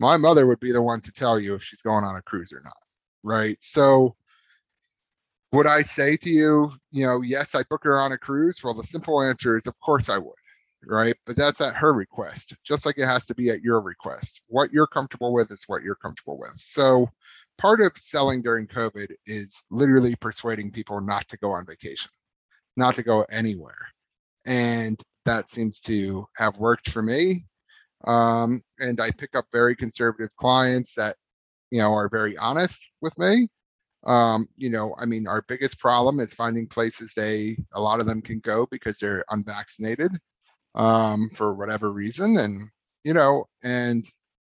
My 0.00 0.16
mother 0.16 0.46
would 0.46 0.60
be 0.60 0.72
the 0.72 0.82
one 0.82 1.00
to 1.02 1.12
tell 1.12 1.38
you 1.38 1.54
if 1.54 1.62
she's 1.62 1.82
going 1.82 2.04
on 2.04 2.16
a 2.16 2.22
cruise 2.22 2.52
or 2.52 2.60
not. 2.64 2.76
Right. 3.22 3.56
So, 3.60 4.16
would 5.52 5.66
I 5.66 5.82
say 5.82 6.16
to 6.16 6.30
you, 6.30 6.72
you 6.90 7.06
know, 7.06 7.20
yes, 7.22 7.54
I 7.54 7.62
book 7.70 7.84
her 7.84 7.98
on 7.98 8.12
a 8.12 8.18
cruise? 8.18 8.60
Well, 8.62 8.74
the 8.74 8.82
simple 8.82 9.22
answer 9.22 9.56
is, 9.56 9.66
of 9.66 9.78
course 9.80 10.08
I 10.08 10.18
would 10.18 10.34
right? 10.86 11.16
But 11.26 11.36
that's 11.36 11.60
at 11.60 11.74
her 11.76 11.92
request, 11.92 12.54
just 12.64 12.86
like 12.86 12.98
it 12.98 13.06
has 13.06 13.24
to 13.26 13.34
be 13.34 13.50
at 13.50 13.62
your 13.62 13.80
request. 13.80 14.42
What 14.48 14.72
you're 14.72 14.86
comfortable 14.86 15.32
with 15.32 15.50
is 15.50 15.64
what 15.66 15.82
you're 15.82 15.94
comfortable 15.94 16.38
with. 16.38 16.56
So, 16.56 17.10
part 17.58 17.80
of 17.80 17.92
selling 17.96 18.42
during 18.42 18.66
COVID 18.66 19.08
is 19.26 19.62
literally 19.70 20.14
persuading 20.16 20.70
people 20.72 21.00
not 21.00 21.26
to 21.28 21.38
go 21.38 21.52
on 21.52 21.66
vacation, 21.66 22.10
not 22.76 22.94
to 22.96 23.02
go 23.02 23.24
anywhere. 23.30 23.88
And 24.46 25.00
that 25.24 25.50
seems 25.50 25.80
to 25.80 26.26
have 26.36 26.58
worked 26.58 26.90
for 26.90 27.02
me. 27.02 27.46
Um, 28.06 28.60
and 28.78 29.00
I 29.00 29.10
pick 29.10 29.34
up 29.34 29.46
very 29.52 29.74
conservative 29.74 30.34
clients 30.36 30.94
that, 30.94 31.16
you 31.70 31.78
know, 31.78 31.94
are 31.94 32.08
very 32.08 32.36
honest 32.36 32.86
with 33.00 33.16
me. 33.18 33.48
Um, 34.06 34.46
you 34.56 34.68
know, 34.68 34.94
I 34.98 35.06
mean, 35.06 35.26
our 35.26 35.42
biggest 35.48 35.78
problem 35.78 36.20
is 36.20 36.34
finding 36.34 36.66
places 36.66 37.14
they, 37.14 37.56
a 37.72 37.80
lot 37.80 38.00
of 38.00 38.06
them 38.06 38.20
can 38.20 38.40
go 38.40 38.66
because 38.70 38.98
they're 38.98 39.24
unvaccinated 39.30 40.12
um, 40.74 41.30
for 41.30 41.54
whatever 41.54 41.90
reason, 41.90 42.36
and 42.38 42.68
you 43.04 43.14
know, 43.14 43.46
and 43.62 44.04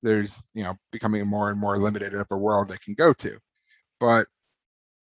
there's 0.04 0.44
you 0.54 0.62
know 0.62 0.76
becoming 0.92 1.26
more 1.26 1.50
and 1.50 1.58
more 1.58 1.78
limited 1.78 2.14
of 2.14 2.26
a 2.30 2.36
world 2.36 2.68
they 2.68 2.78
can 2.78 2.94
go 2.94 3.12
to. 3.14 3.38
But 3.98 4.28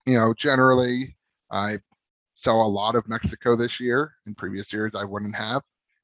you 0.05 0.15
know, 0.15 0.33
generally, 0.33 1.17
I 1.51 1.79
saw 2.35 2.63
a 2.63 2.67
lot 2.67 2.95
of 2.95 3.09
Mexico 3.09 3.55
this 3.55 3.79
year. 3.79 4.13
In 4.25 4.35
previous 4.35 4.71
years, 4.71 4.95
I 4.95 5.03
wouldn't 5.03 5.35
have. 5.35 5.63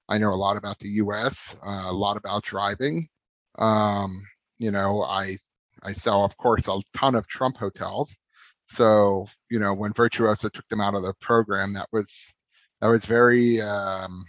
I 0.10 0.18
know 0.18 0.34
a 0.34 0.36
lot 0.36 0.58
about 0.58 0.80
the 0.80 0.90
U.S., 0.90 1.58
uh, 1.66 1.86
a 1.88 1.94
lot 1.94 2.18
about 2.18 2.44
driving. 2.44 3.08
Um, 3.60 4.22
you 4.58 4.72
know, 4.72 5.04
I 5.04 5.38
I 5.84 5.94
sell, 5.94 6.26
of 6.26 6.36
course, 6.38 6.68
a 6.68 6.82
ton 6.96 7.16
of 7.16 7.28
Trump 7.28 7.58
hotels. 7.58 8.18
So 8.66 9.28
you 9.50 9.60
know, 9.60 9.74
when 9.74 9.94
Virtuoso 9.94 10.50
took 10.50 10.68
them 10.70 10.82
out 10.82 10.96
of 10.96 11.04
the 11.04 11.14
program, 11.22 11.74
that 11.74 11.88
was 11.94 12.34
that 12.82 12.88
was 12.88 13.06
very 13.06 13.62
um, 13.62 14.26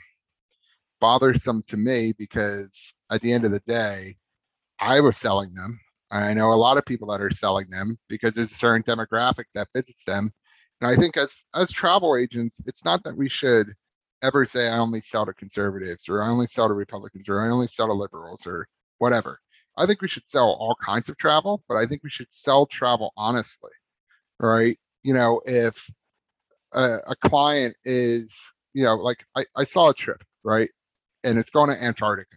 bothersome 1.00 1.62
to 1.68 1.76
me 1.76 2.12
because 2.18 2.94
at 3.10 3.20
the 3.22 3.32
end 3.32 3.44
of 3.44 3.50
the 3.50 3.60
day, 3.60 4.16
I 4.80 5.00
was 5.00 5.16
selling 5.16 5.54
them. 5.54 5.80
I 6.10 6.32
know 6.34 6.52
a 6.52 6.54
lot 6.54 6.78
of 6.78 6.86
people 6.86 7.08
that 7.08 7.20
are 7.20 7.30
selling 7.30 7.68
them 7.70 7.98
because 8.08 8.34
there's 8.34 8.52
a 8.52 8.54
certain 8.54 8.82
demographic 8.82 9.44
that 9.54 9.68
visits 9.74 10.04
them. 10.04 10.30
And 10.80 10.90
I 10.90 10.96
think 10.96 11.16
as 11.16 11.34
as 11.54 11.70
travel 11.70 12.16
agents, 12.16 12.60
it's 12.66 12.84
not 12.84 13.04
that 13.04 13.16
we 13.16 13.28
should 13.28 13.72
ever 14.22 14.44
say 14.44 14.68
I 14.68 14.78
only 14.78 15.00
sell 15.00 15.26
to 15.26 15.34
conservatives 15.34 16.08
or 16.08 16.22
I 16.22 16.28
only 16.28 16.46
sell 16.46 16.68
to 16.68 16.74
Republicans 16.74 17.28
or 17.28 17.40
I 17.40 17.50
only 17.50 17.66
sell 17.66 17.88
to 17.88 17.92
liberals 17.92 18.46
or 18.46 18.68
whatever. 18.98 19.40
I 19.76 19.86
think 19.86 20.02
we 20.02 20.08
should 20.08 20.28
sell 20.28 20.50
all 20.60 20.76
kinds 20.84 21.08
of 21.08 21.16
travel, 21.18 21.62
but 21.68 21.76
I 21.76 21.86
think 21.86 22.02
we 22.02 22.10
should 22.10 22.32
sell 22.32 22.66
travel 22.66 23.12
honestly, 23.16 23.70
right? 24.40 24.76
You 25.04 25.14
know, 25.14 25.40
if 25.46 25.88
a, 26.72 26.98
a 27.08 27.16
client 27.16 27.76
is, 27.84 28.52
you 28.74 28.82
know, 28.84 28.96
like 28.96 29.24
I, 29.36 29.44
I 29.56 29.64
saw 29.64 29.90
a 29.90 29.94
trip, 29.94 30.22
right? 30.44 30.70
And 31.24 31.38
it's 31.38 31.50
going 31.50 31.70
to 31.70 31.82
Antarctica 31.82 32.36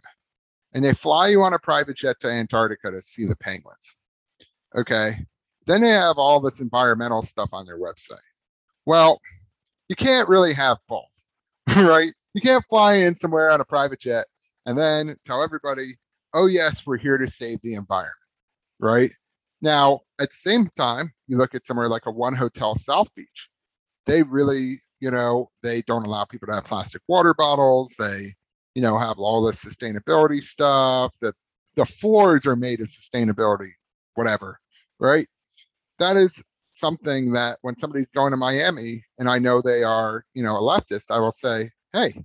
and 0.74 0.84
they 0.84 0.94
fly 0.94 1.28
you 1.28 1.42
on 1.44 1.54
a 1.54 1.60
private 1.60 1.98
jet 1.98 2.20
to 2.22 2.28
Antarctica 2.28 2.92
to 2.92 3.01
see 3.01 3.25
the 3.25 3.36
penguins. 3.36 3.96
Okay. 4.75 5.16
Then 5.68 5.82
they 5.82 5.90
have 5.90 6.18
all 6.18 6.40
this 6.40 6.62
environmental 6.62 7.22
stuff 7.22 7.50
on 7.51 7.66
their 7.66 7.80
website. 7.80 8.18
Well, 8.86 9.22
you 9.90 9.96
can't 9.96 10.30
really 10.30 10.54
have 10.54 10.78
both, 10.88 11.25
right? 11.75 12.12
You 12.34 12.42
can't 12.42 12.66
fly 12.70 12.96
in 12.96 13.16
somewhere 13.16 13.51
on 13.51 13.62
a 13.62 13.66
private 13.66 14.00
jet 14.00 14.25
and 14.66 14.78
then 14.78 15.16
tell 15.25 15.44
everybody, 15.44 15.96
oh, 16.34 16.48
yes, 16.48 16.86
we're 16.86 16.98
here 16.98 17.18
to 17.18 17.30
save 17.30 17.60
the 17.62 17.74
environment, 17.74 18.16
right? 18.80 19.12
Now, 19.62 20.01
at 20.20 20.30
the 20.30 20.36
same 20.36 20.70
time, 20.75 21.12
you 21.28 21.38
look 21.38 21.54
at 21.54 21.66
somewhere 21.66 21.88
like 21.88 22.06
a 22.06 22.12
one 22.12 22.34
hotel 22.34 22.74
South 22.75 23.13
Beach. 23.16 23.50
They 24.06 24.24
really, 24.24 24.78
you 25.00 25.12
know, 25.12 25.51
they 25.62 25.84
don't 25.84 26.08
allow 26.08 26.25
people 26.25 26.48
to 26.48 26.56
have 26.56 26.66
plastic 26.66 27.01
water 27.08 27.36
bottles. 27.36 27.96
They, 28.00 28.34
you 28.75 28.82
know, 28.82 28.98
have 28.98 29.18
all 29.18 29.44
this 29.46 29.63
sustainability 29.63 30.42
stuff. 30.42 31.16
That 31.22 31.36
the 31.75 31.86
floors 31.86 32.46
are 32.46 32.56
made 32.56 32.82
of 32.82 32.88
sustainability, 32.88 33.72
whatever, 34.16 34.60
right? 35.00 35.28
That 36.00 36.18
is 36.18 36.44
something 36.74 37.32
that 37.34 37.58
when 37.62 37.78
somebody's 37.78 38.12
going 38.12 38.32
to 38.32 38.38
Miami 38.38 39.04
and 39.20 39.30
I 39.30 39.40
know 39.40 39.62
they 39.62 39.84
are, 39.84 40.24
you 40.34 40.44
know, 40.44 40.56
a 40.56 40.62
leftist, 40.62 41.12
I 41.12 41.20
will 41.20 41.32
say, 41.32 41.70
hey, 41.94 42.24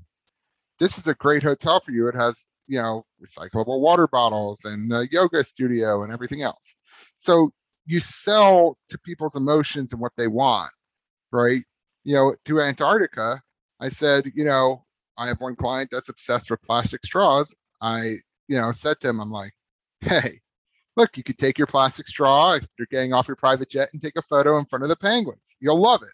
this 0.79 0.99
is 0.99 1.07
a 1.07 1.15
great 1.15 1.43
hotel 1.43 1.81
for 1.81 1.91
you. 1.91 2.09
It 2.09 2.15
has, 2.15 2.47
you 2.67 2.79
know, 2.79 3.05
recyclable 3.23 3.81
water 3.81 4.07
bottles 4.07 4.65
and 4.65 4.93
a 4.93 5.07
yoga 5.11 5.45
studio 5.45 6.03
and 6.03 6.13
everything 6.13 6.43
else. 6.43 6.75
So 7.17 7.53
you 7.87 8.01
sell 8.01 8.79
to 8.89 8.99
people's 8.99 9.37
emotions 9.37 9.93
and 9.93 10.01
what 10.01 10.13
they 10.17 10.29
want, 10.29 10.73
right? 11.33 11.63
You 12.05 12.15
know, 12.15 12.37
to 12.47 12.61
Antarctica, 12.61 13.43
I 13.81 13.89
said, 13.89 14.33
you 14.35 14.45
know, 14.45 14.86
I 15.19 15.29
have 15.29 15.41
one 15.41 15.57
client 15.57 15.91
that's 15.91 16.09
obsessed 16.09 16.51
with 16.51 16.63
plastic 16.63 17.05
straws. 17.05 17.55
I, 17.81 18.15
you 18.49 18.61
know, 18.61 18.73
said 18.73 19.01
to 19.01 19.09
him, 19.09 19.21
I'm 19.21 19.31
like, 19.31 19.53
hey, 20.01 20.41
look, 20.97 21.17
you 21.17 21.23
could 21.23 21.39
take 21.39 21.59
your 21.59 21.67
plastic 21.67 22.09
straw 22.09 22.55
if 22.55 22.67
you're 22.79 22.89
getting 22.91 23.13
off 23.13 23.29
your 23.29 23.37
private 23.37 23.71
jet 23.71 23.89
and 23.93 24.01
take 24.01 24.17
a 24.17 24.23
photo 24.23 24.59
in 24.59 24.65
front 24.67 24.83
of 24.83 24.89
the 24.89 24.97
penguins. 24.97 25.57
You'll 25.61 25.81
love 25.81 26.03
it. 26.03 26.11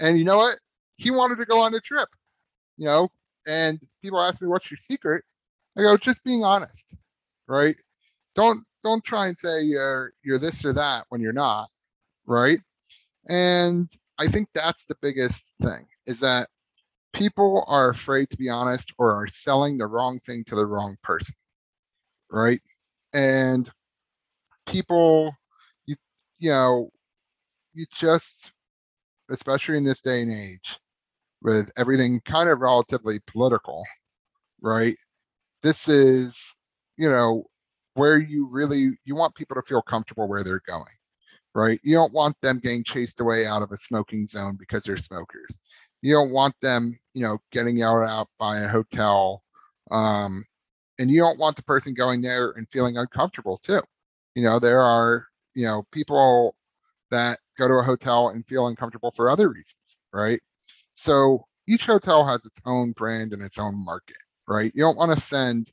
And 0.00 0.18
you 0.18 0.24
know 0.24 0.38
what? 0.38 0.58
He 0.96 1.10
wanted 1.10 1.38
to 1.38 1.46
go 1.46 1.60
on 1.60 1.72
the 1.72 1.80
trip, 1.80 2.08
you 2.76 2.86
know, 2.86 3.10
and 3.46 3.80
people 4.02 4.20
ask 4.20 4.40
me, 4.40 4.48
what's 4.48 4.70
your 4.70 4.78
secret? 4.78 5.24
I 5.76 5.82
go, 5.82 5.96
just 5.96 6.24
being 6.24 6.44
honest, 6.44 6.94
right? 7.48 7.76
Don't 8.34 8.64
don't 8.82 9.04
try 9.04 9.28
and 9.28 9.36
say 9.36 9.62
you're 9.62 10.12
you're 10.22 10.38
this 10.38 10.64
or 10.64 10.72
that 10.72 11.06
when 11.08 11.20
you're 11.20 11.32
not, 11.32 11.68
right? 12.26 12.58
And 13.28 13.88
I 14.18 14.28
think 14.28 14.48
that's 14.54 14.86
the 14.86 14.96
biggest 15.00 15.54
thing 15.62 15.86
is 16.06 16.20
that 16.20 16.48
people 17.12 17.64
are 17.68 17.90
afraid 17.90 18.30
to 18.30 18.36
be 18.36 18.48
honest 18.48 18.92
or 18.98 19.12
are 19.12 19.26
selling 19.26 19.78
the 19.78 19.86
wrong 19.86 20.18
thing 20.20 20.44
to 20.44 20.54
the 20.54 20.66
wrong 20.66 20.96
person 21.02 21.34
right? 22.30 22.60
And 23.14 23.68
people 24.66 25.34
you 25.86 25.96
you 26.38 26.50
know 26.50 26.90
you 27.74 27.84
just 27.92 28.52
especially 29.30 29.76
in 29.76 29.84
this 29.84 30.00
day 30.00 30.22
and 30.22 30.32
age 30.32 30.78
with 31.42 31.70
everything 31.76 32.20
kind 32.24 32.48
of 32.48 32.60
relatively 32.60 33.20
political 33.26 33.84
right? 34.62 34.96
This 35.62 35.88
is 35.88 36.54
you 36.96 37.08
know 37.08 37.44
where 37.94 38.18
you 38.18 38.48
really 38.50 38.98
you 39.04 39.14
want 39.14 39.34
people 39.34 39.56
to 39.56 39.62
feel 39.62 39.82
comfortable 39.82 40.28
where 40.28 40.44
they're 40.44 40.62
going 40.66 40.84
right? 41.54 41.78
You 41.84 41.94
don't 41.94 42.14
want 42.14 42.36
them 42.40 42.60
getting 42.60 42.82
chased 42.84 43.20
away 43.20 43.46
out 43.46 43.62
of 43.62 43.72
a 43.72 43.76
smoking 43.76 44.26
zone 44.26 44.56
because 44.58 44.84
they're 44.84 44.96
smokers 44.96 45.58
you 46.02 46.12
don't 46.12 46.32
want 46.32 46.54
them, 46.60 46.98
you 47.14 47.22
know, 47.22 47.38
getting 47.52 47.76
yelled 47.76 48.06
out 48.08 48.28
by 48.38 48.60
a 48.60 48.68
hotel. 48.68 49.42
Um, 49.90 50.44
and 50.98 51.10
you 51.10 51.20
don't 51.20 51.38
want 51.38 51.56
the 51.56 51.62
person 51.62 51.94
going 51.94 52.20
there 52.20 52.50
and 52.52 52.68
feeling 52.70 52.96
uncomfortable 52.96 53.56
too. 53.58 53.80
You 54.34 54.42
know, 54.42 54.58
there 54.58 54.80
are, 54.80 55.26
you 55.54 55.64
know, 55.64 55.84
people 55.92 56.56
that 57.10 57.38
go 57.58 57.68
to 57.68 57.74
a 57.74 57.82
hotel 57.82 58.30
and 58.30 58.46
feel 58.46 58.66
uncomfortable 58.66 59.10
for 59.10 59.28
other 59.30 59.48
reasons, 59.48 59.98
right? 60.12 60.40
So 60.94 61.46
each 61.68 61.86
hotel 61.86 62.26
has 62.26 62.44
its 62.44 62.60
own 62.66 62.92
brand 62.92 63.32
and 63.32 63.42
its 63.42 63.58
own 63.58 63.84
market, 63.84 64.16
right? 64.48 64.72
You 64.74 64.82
don't 64.82 64.96
want 64.96 65.12
to 65.12 65.20
send, 65.20 65.72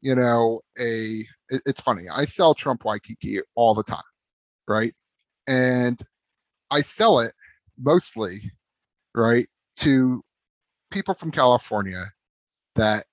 you 0.00 0.14
know, 0.14 0.60
a 0.78 1.24
it, 1.50 1.62
it's 1.66 1.80
funny. 1.80 2.04
I 2.12 2.24
sell 2.24 2.54
Trump 2.54 2.84
Waikiki 2.84 3.40
all 3.54 3.74
the 3.74 3.82
time, 3.84 4.02
right? 4.66 4.94
And 5.46 6.00
I 6.70 6.80
sell 6.82 7.20
it 7.20 7.34
mostly, 7.78 8.52
right, 9.14 9.48
to 9.78 10.22
people 10.90 11.14
from 11.14 11.30
California 11.30 12.04
that 12.74 13.04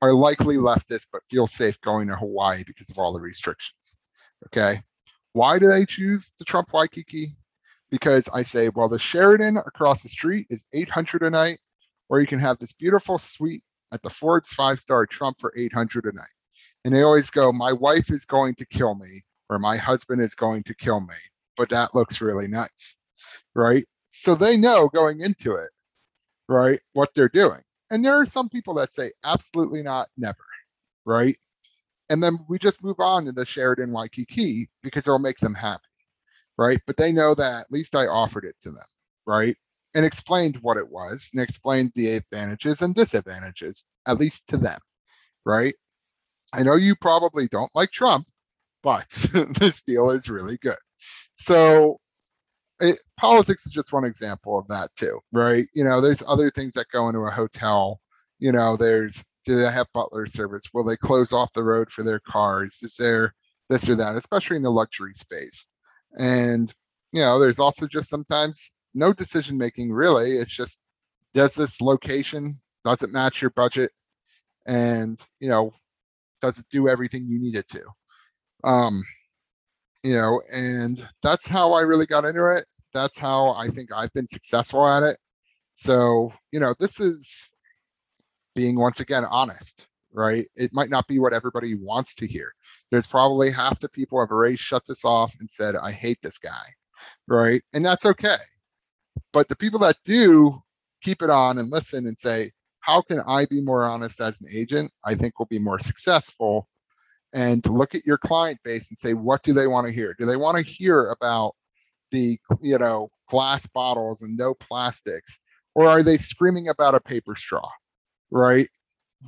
are 0.00 0.12
likely 0.12 0.56
leftist 0.56 1.06
but 1.12 1.22
feel 1.28 1.46
safe 1.46 1.80
going 1.80 2.08
to 2.08 2.16
Hawaii 2.16 2.62
because 2.66 2.90
of 2.90 2.98
all 2.98 3.12
the 3.12 3.20
restrictions. 3.20 3.96
Okay. 4.46 4.80
Why 5.32 5.58
do 5.58 5.68
they 5.68 5.84
choose 5.84 6.32
the 6.38 6.44
Trump 6.44 6.72
Waikiki? 6.72 7.36
Because 7.90 8.28
I 8.32 8.42
say, 8.42 8.68
well, 8.68 8.88
the 8.88 8.98
Sheraton 8.98 9.56
across 9.58 10.02
the 10.02 10.08
street 10.08 10.46
is 10.50 10.66
800 10.72 11.22
a 11.22 11.30
night, 11.30 11.58
or 12.08 12.20
you 12.20 12.26
can 12.26 12.38
have 12.38 12.58
this 12.58 12.72
beautiful 12.72 13.18
suite 13.18 13.62
at 13.92 14.02
the 14.02 14.10
Forbes 14.10 14.52
five 14.52 14.78
star 14.78 15.06
Trump 15.06 15.40
for 15.40 15.52
800 15.56 16.04
a 16.04 16.12
night. 16.12 16.26
And 16.84 16.94
they 16.94 17.02
always 17.02 17.30
go, 17.30 17.52
my 17.52 17.72
wife 17.72 18.10
is 18.10 18.24
going 18.24 18.54
to 18.56 18.66
kill 18.66 18.94
me, 18.94 19.22
or 19.50 19.58
my 19.58 19.76
husband 19.76 20.20
is 20.20 20.34
going 20.34 20.62
to 20.64 20.74
kill 20.74 21.00
me, 21.00 21.16
but 21.56 21.68
that 21.70 21.94
looks 21.94 22.20
really 22.20 22.48
nice. 22.48 22.96
Right. 23.54 23.84
So 24.10 24.34
they 24.34 24.56
know 24.56 24.88
going 24.88 25.20
into 25.20 25.54
it 25.54 25.70
right, 26.48 26.80
what 26.94 27.14
they're 27.14 27.28
doing. 27.28 27.60
And 27.90 28.04
there 28.04 28.14
are 28.14 28.26
some 28.26 28.48
people 28.48 28.74
that 28.74 28.94
say 28.94 29.12
absolutely 29.24 29.82
not, 29.82 30.08
never, 30.16 30.44
right? 31.04 31.36
And 32.10 32.22
then 32.22 32.38
we 32.48 32.58
just 32.58 32.82
move 32.82 33.00
on 33.00 33.24
to 33.26 33.32
the 33.32 33.44
Sheraton 33.44 33.92
Waikiki 33.92 34.68
because 34.82 35.06
it'll 35.06 35.18
make 35.18 35.38
them 35.38 35.54
happy, 35.54 35.82
right? 36.56 36.80
But 36.86 36.96
they 36.96 37.12
know 37.12 37.34
that 37.34 37.60
at 37.60 37.72
least 37.72 37.94
I 37.94 38.06
offered 38.06 38.44
it 38.44 38.56
to 38.62 38.70
them, 38.70 38.86
right? 39.26 39.56
And 39.94 40.04
explained 40.04 40.56
what 40.62 40.76
it 40.76 40.88
was 40.90 41.30
and 41.32 41.42
explained 41.42 41.92
the 41.94 42.16
advantages 42.16 42.82
and 42.82 42.94
disadvantages, 42.94 43.84
at 44.06 44.18
least 44.18 44.48
to 44.48 44.56
them, 44.56 44.78
right? 45.44 45.74
I 46.52 46.62
know 46.62 46.76
you 46.76 46.96
probably 46.96 47.48
don't 47.48 47.74
like 47.74 47.90
Trump, 47.90 48.26
but 48.82 49.08
this 49.58 49.82
deal 49.82 50.10
is 50.10 50.30
really 50.30 50.58
good. 50.58 50.76
So 51.36 51.98
it, 52.80 52.98
politics 53.16 53.66
is 53.66 53.72
just 53.72 53.92
one 53.92 54.04
example 54.04 54.58
of 54.58 54.68
that 54.68 54.90
too, 54.96 55.20
right? 55.32 55.66
You 55.74 55.84
know, 55.84 56.00
there's 56.00 56.22
other 56.26 56.50
things 56.50 56.74
that 56.74 56.86
go 56.92 57.08
into 57.08 57.20
a 57.20 57.30
hotel. 57.30 58.00
You 58.38 58.52
know, 58.52 58.76
there's 58.76 59.24
do 59.44 59.56
they 59.56 59.70
have 59.70 59.86
butler 59.94 60.26
service? 60.26 60.64
Will 60.74 60.84
they 60.84 60.96
close 60.96 61.32
off 61.32 61.52
the 61.52 61.64
road 61.64 61.90
for 61.90 62.02
their 62.02 62.20
cars? 62.20 62.80
Is 62.82 62.96
there 62.96 63.34
this 63.68 63.88
or 63.88 63.94
that, 63.96 64.16
especially 64.16 64.56
in 64.56 64.62
the 64.62 64.70
luxury 64.70 65.14
space? 65.14 65.66
And 66.18 66.72
you 67.12 67.20
know, 67.20 67.38
there's 67.38 67.58
also 67.58 67.86
just 67.86 68.08
sometimes 68.08 68.72
no 68.94 69.12
decision 69.12 69.56
making 69.56 69.92
really. 69.92 70.32
It's 70.36 70.54
just 70.54 70.78
does 71.34 71.54
this 71.54 71.80
location 71.80 72.58
does 72.84 73.02
it 73.02 73.12
match 73.12 73.42
your 73.42 73.50
budget, 73.50 73.92
and 74.66 75.20
you 75.40 75.48
know, 75.48 75.72
does 76.40 76.58
it 76.58 76.66
do 76.70 76.88
everything 76.88 77.26
you 77.26 77.38
need 77.40 77.54
it 77.54 77.68
to? 77.68 77.82
Um, 78.64 79.02
you 80.02 80.14
know, 80.14 80.40
and 80.52 81.06
that's 81.22 81.48
how 81.48 81.72
I 81.72 81.82
really 81.82 82.06
got 82.06 82.24
into 82.24 82.46
it. 82.56 82.64
That's 82.92 83.18
how 83.18 83.50
I 83.50 83.68
think 83.68 83.90
I've 83.92 84.12
been 84.12 84.26
successful 84.26 84.86
at 84.86 85.02
it. 85.02 85.18
So, 85.74 86.32
you 86.52 86.60
know, 86.60 86.74
this 86.78 87.00
is 87.00 87.50
being 88.54 88.78
once 88.78 89.00
again 89.00 89.24
honest, 89.30 89.86
right? 90.12 90.46
It 90.56 90.72
might 90.72 90.90
not 90.90 91.06
be 91.06 91.18
what 91.18 91.32
everybody 91.32 91.74
wants 91.74 92.14
to 92.16 92.26
hear. 92.26 92.52
There's 92.90 93.06
probably 93.06 93.50
half 93.50 93.78
the 93.78 93.88
people 93.88 94.20
have 94.20 94.30
already 94.30 94.56
shut 94.56 94.84
this 94.86 95.04
off 95.04 95.34
and 95.40 95.50
said, 95.50 95.76
I 95.76 95.92
hate 95.92 96.18
this 96.22 96.38
guy, 96.38 96.66
right? 97.26 97.62
And 97.74 97.84
that's 97.84 98.06
okay. 98.06 98.36
But 99.32 99.48
the 99.48 99.56
people 99.56 99.78
that 99.80 99.96
do 100.04 100.60
keep 101.02 101.22
it 101.22 101.30
on 101.30 101.58
and 101.58 101.70
listen 101.70 102.06
and 102.06 102.18
say, 102.18 102.50
how 102.80 103.02
can 103.02 103.20
I 103.26 103.44
be 103.46 103.60
more 103.60 103.84
honest 103.84 104.20
as 104.20 104.40
an 104.40 104.48
agent? 104.50 104.90
I 105.04 105.14
think 105.14 105.38
will 105.38 105.46
be 105.46 105.58
more 105.58 105.78
successful 105.78 106.68
and 107.34 107.64
look 107.66 107.94
at 107.94 108.06
your 108.06 108.18
client 108.18 108.58
base 108.64 108.88
and 108.88 108.96
say 108.96 109.14
what 109.14 109.42
do 109.42 109.52
they 109.52 109.66
want 109.66 109.86
to 109.86 109.92
hear 109.92 110.14
do 110.18 110.24
they 110.24 110.36
want 110.36 110.56
to 110.56 110.62
hear 110.62 111.10
about 111.10 111.54
the 112.10 112.38
you 112.60 112.78
know 112.78 113.10
glass 113.28 113.66
bottles 113.66 114.22
and 114.22 114.36
no 114.36 114.54
plastics 114.54 115.38
or 115.74 115.86
are 115.86 116.02
they 116.02 116.16
screaming 116.16 116.68
about 116.68 116.94
a 116.94 117.00
paper 117.00 117.36
straw 117.36 117.68
right 118.30 118.68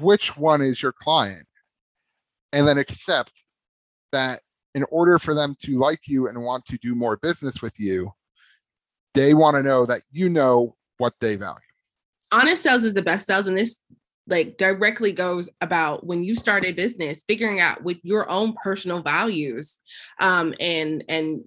which 0.01 0.37
one 0.37 0.63
is 0.63 0.83
your 0.83 0.93
client 0.93 1.47
and 2.53 2.67
then 2.67 2.79
accept 2.79 3.45
that 4.13 4.41
in 4.75 4.85
order 4.91 5.19
for 5.19 5.35
them 5.35 5.55
to 5.63 5.79
like 5.79 6.07
you 6.07 6.29
and 6.29 6.43
want 6.43 6.65
to 6.67 6.79
do 6.79 6.95
more 6.95 7.17
business 7.17 7.61
with 7.61 7.79
you, 7.79 8.13
they 9.15 9.35
want 9.35 9.57
to 9.57 9.63
know 9.63 9.85
that 9.87 10.03
you 10.13 10.29
know 10.29 10.77
what 10.99 11.15
they 11.21 11.37
value. 11.37 11.59
Honest 12.33 12.63
sales 12.63 12.85
is 12.85 12.95
the 12.95 13.03
best 13.03 13.27
sales. 13.27 13.49
And 13.49 13.59
this 13.59 13.81
like 14.27 14.57
directly 14.57 15.13
goes 15.13 15.49
about 15.61 16.07
when 16.07 16.23
you 16.23 16.37
start 16.37 16.65
a 16.65 16.73
business, 16.73 17.25
figuring 17.27 17.61
out 17.61 17.83
with 17.83 17.99
your 18.03 18.29
own 18.31 18.55
personal 18.63 19.01
values 19.03 19.81
um, 20.21 20.55
and 20.61 21.05
and 21.09 21.45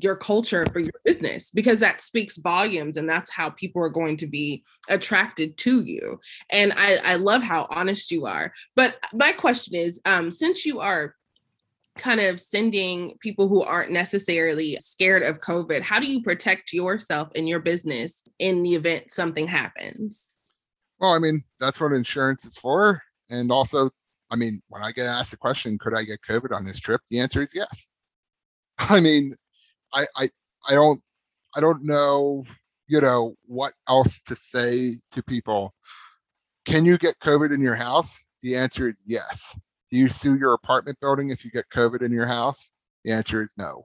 your 0.00 0.16
culture 0.16 0.66
for 0.72 0.80
your 0.80 0.92
business 1.04 1.50
because 1.50 1.80
that 1.80 2.02
speaks 2.02 2.36
volumes 2.38 2.96
and 2.96 3.08
that's 3.08 3.30
how 3.30 3.50
people 3.50 3.82
are 3.82 3.88
going 3.88 4.16
to 4.16 4.26
be 4.26 4.64
attracted 4.88 5.56
to 5.56 5.82
you 5.84 6.18
and 6.50 6.72
i 6.76 6.98
i 7.04 7.14
love 7.14 7.42
how 7.42 7.66
honest 7.70 8.10
you 8.10 8.26
are 8.26 8.52
but 8.74 8.98
my 9.12 9.32
question 9.32 9.74
is 9.74 10.00
um 10.04 10.30
since 10.30 10.66
you 10.66 10.80
are 10.80 11.14
kind 11.96 12.20
of 12.20 12.40
sending 12.40 13.16
people 13.20 13.46
who 13.46 13.62
aren't 13.62 13.92
necessarily 13.92 14.76
scared 14.80 15.22
of 15.22 15.40
covid 15.40 15.80
how 15.80 16.00
do 16.00 16.06
you 16.06 16.22
protect 16.22 16.72
yourself 16.72 17.28
and 17.36 17.48
your 17.48 17.60
business 17.60 18.22
in 18.40 18.62
the 18.62 18.74
event 18.74 19.10
something 19.12 19.46
happens 19.46 20.32
well 21.04 21.12
i 21.12 21.18
mean 21.18 21.42
that's 21.60 21.80
what 21.80 21.92
insurance 21.92 22.44
is 22.44 22.56
for 22.56 23.00
and 23.30 23.50
also 23.50 23.90
i 24.30 24.36
mean 24.36 24.60
when 24.68 24.82
i 24.82 24.90
get 24.90 25.06
asked 25.06 25.30
the 25.30 25.36
question 25.36 25.78
could 25.78 25.94
i 25.94 26.02
get 26.02 26.18
covid 26.28 26.54
on 26.54 26.64
this 26.64 26.80
trip 26.80 27.00
the 27.10 27.20
answer 27.20 27.42
is 27.42 27.54
yes 27.54 27.86
i 28.78 29.00
mean 29.00 29.34
I, 29.92 30.06
I 30.16 30.28
I 30.68 30.72
don't 30.72 31.00
I 31.56 31.60
don't 31.60 31.84
know, 31.84 32.44
you 32.88 33.00
know, 33.00 33.36
what 33.46 33.74
else 33.88 34.20
to 34.22 34.34
say 34.34 34.96
to 35.12 35.22
people. 35.22 35.72
Can 36.64 36.84
you 36.84 36.98
get 36.98 37.18
COVID 37.20 37.54
in 37.54 37.60
your 37.60 37.76
house? 37.76 38.24
The 38.42 38.56
answer 38.56 38.88
is 38.88 39.02
yes. 39.06 39.56
Do 39.90 39.98
you 39.98 40.08
sue 40.08 40.36
your 40.36 40.54
apartment 40.54 40.98
building 41.00 41.30
if 41.30 41.44
you 41.44 41.50
get 41.50 41.68
COVID 41.72 42.02
in 42.02 42.10
your 42.10 42.26
house? 42.26 42.72
The 43.04 43.12
answer 43.12 43.42
is 43.42 43.54
no. 43.56 43.84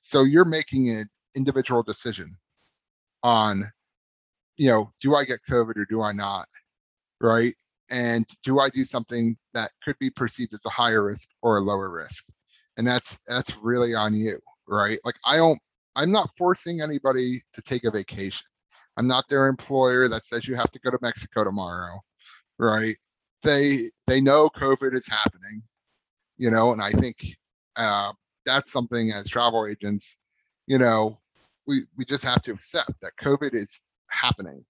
So 0.00 0.22
you're 0.22 0.44
making 0.44 0.88
an 0.90 1.08
individual 1.36 1.82
decision 1.82 2.34
on, 3.22 3.64
you 4.62 4.68
know, 4.68 4.92
do 5.00 5.16
I 5.16 5.24
get 5.24 5.40
COVID 5.50 5.76
or 5.76 5.86
do 5.86 6.02
I 6.02 6.12
not? 6.12 6.46
Right. 7.20 7.54
And 7.90 8.24
do 8.44 8.60
I 8.60 8.68
do 8.68 8.84
something 8.84 9.36
that 9.54 9.72
could 9.84 9.98
be 9.98 10.10
perceived 10.10 10.54
as 10.54 10.64
a 10.66 10.70
higher 10.70 11.04
risk 11.04 11.28
or 11.42 11.56
a 11.56 11.60
lower 11.60 11.90
risk? 11.90 12.24
And 12.76 12.86
that's 12.86 13.18
that's 13.26 13.56
really 13.56 13.92
on 13.94 14.14
you 14.14 14.38
right? 14.68 14.98
Like 15.04 15.16
I 15.26 15.36
don't, 15.36 15.58
I'm 15.96 16.10
not 16.10 16.30
forcing 16.36 16.80
anybody 16.80 17.42
to 17.52 17.62
take 17.62 17.84
a 17.84 17.90
vacation. 17.90 18.46
I'm 18.96 19.06
not 19.06 19.28
their 19.28 19.48
employer 19.48 20.08
that 20.08 20.22
says 20.22 20.46
you 20.46 20.54
have 20.54 20.70
to 20.70 20.78
go 20.80 20.90
to 20.90 20.98
Mexico 21.02 21.44
tomorrow, 21.44 21.98
right? 22.58 22.96
They 23.42 23.90
they 24.06 24.20
know 24.20 24.48
COVID 24.48 24.94
is 24.94 25.08
happening, 25.08 25.62
you 26.38 26.50
know, 26.50 26.72
and 26.72 26.80
I 26.80 26.90
think 26.90 27.16
uh, 27.76 28.12
that's 28.46 28.70
something 28.70 29.10
as 29.10 29.28
travel 29.28 29.66
agents, 29.66 30.18
you 30.66 30.78
know, 30.78 31.18
we 31.66 31.84
we 31.96 32.04
just 32.04 32.24
have 32.24 32.42
to 32.42 32.52
accept 32.52 32.92
that 33.02 33.16
COVID 33.20 33.54
is 33.54 33.80
happening, 34.12 34.64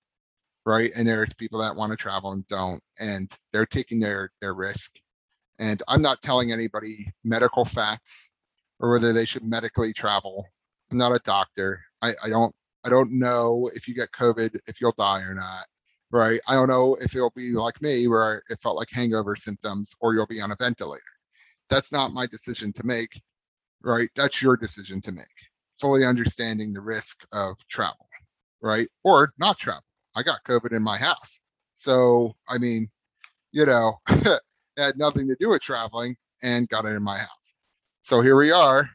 right? 0.67 0.91
And 0.97 1.07
there's 1.09 1.35
people 1.35 1.59
that 1.61 1.77
want 1.77 1.91
to 1.91 1.97
travel 1.97 2.33
and 2.33 2.47
don't, 2.47 2.81
and 3.01 3.31
they're 3.53 3.67
taking 3.67 4.01
their 4.01 4.31
their 4.41 4.55
risk. 4.55 4.93
And 5.59 5.83
I'm 5.89 6.03
not 6.03 6.23
telling 6.23 6.53
anybody 6.53 7.07
medical 7.25 7.65
facts 7.65 8.31
or 8.81 8.91
whether 8.93 9.13
they 9.13 9.25
should 9.25 9.45
medically 9.45 9.93
travel. 9.93 10.47
I'm 10.91 10.99
not 10.99 11.13
a 11.13 11.21
doctor. 11.25 11.81
I, 12.03 12.13
I 12.25 12.29
don't 12.29 12.55
I 12.85 12.91
don't 12.91 13.13
know 13.13 13.71
if 13.75 13.87
you 13.87 13.95
get 13.95 14.11
COVID 14.13 14.59
if 14.67 14.81
you'll 14.81 14.93
die 14.93 15.23
or 15.23 15.35
not. 15.35 15.67
Right. 16.11 16.41
I 16.47 16.55
don't 16.55 16.69
know 16.69 16.97
if 17.01 17.15
it'll 17.15 17.33
be 17.35 17.53
like 17.53 17.81
me 17.81 18.07
where 18.07 18.43
it 18.51 18.61
felt 18.63 18.77
like 18.77 18.91
hangover 18.91 19.35
symptoms 19.35 19.95
or 20.01 20.15
you'll 20.15 20.27
be 20.27 20.43
on 20.43 20.53
a 20.53 20.57
ventilator. 20.57 21.03
That's 21.71 21.93
not 21.93 22.13
my 22.13 22.27
decision 22.27 22.73
to 22.75 22.85
make. 22.85 23.19
Right. 23.83 24.11
That's 24.15 24.43
your 24.43 24.57
decision 24.57 25.01
to 25.03 25.13
make. 25.13 25.25
Fully 25.81 26.05
understanding 26.05 26.73
the 26.73 26.83
risk 26.83 27.25
of 27.33 27.57
travel. 27.69 28.07
Right. 28.63 28.89
Or 29.05 29.33
not 29.39 29.59
travel. 29.59 29.83
I 30.15 30.23
got 30.23 30.45
COVID 30.45 30.73
in 30.73 30.83
my 30.83 30.97
house. 30.97 31.43
So 31.75 32.35
I 32.49 32.59
mean, 32.59 32.89
you 33.51 33.67
know, 33.67 33.97
had 34.77 34.97
nothing 34.97 35.27
to 35.29 35.37
do 35.39 35.51
with 35.51 35.63
traveling 35.63 36.17
and 36.43 36.69
got 36.69 36.85
it 36.85 36.95
in 36.95 37.03
my 37.03 37.19
house 37.19 37.55
so 38.03 38.21
here 38.21 38.37
we 38.37 38.51
are. 38.51 38.91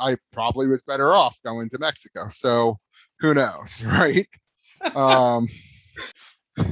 I 0.00 0.16
probably 0.32 0.68
was 0.68 0.82
better 0.82 1.12
off 1.12 1.38
going 1.44 1.68
to 1.70 1.78
Mexico. 1.78 2.28
So 2.30 2.78
who 3.18 3.34
knows, 3.34 3.82
right? 3.84 4.26
um, 4.94 5.48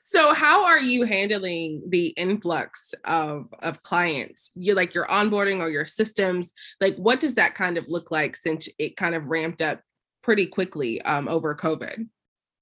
so 0.00 0.34
how 0.34 0.66
are 0.66 0.80
you 0.80 1.04
handling 1.04 1.84
the 1.88 2.08
influx 2.16 2.92
of 3.04 3.46
of 3.62 3.82
clients? 3.82 4.50
You 4.56 4.74
like 4.74 4.94
your 4.94 5.06
onboarding 5.06 5.60
or 5.60 5.70
your 5.70 5.86
systems? 5.86 6.52
Like 6.80 6.96
what 6.96 7.20
does 7.20 7.36
that 7.36 7.54
kind 7.54 7.78
of 7.78 7.84
look 7.88 8.10
like 8.10 8.36
since 8.36 8.68
it 8.78 8.96
kind 8.96 9.14
of 9.14 9.26
ramped 9.26 9.62
up 9.62 9.80
pretty 10.28 10.44
quickly 10.44 11.00
um, 11.02 11.26
over 11.26 11.54
COVID? 11.54 12.06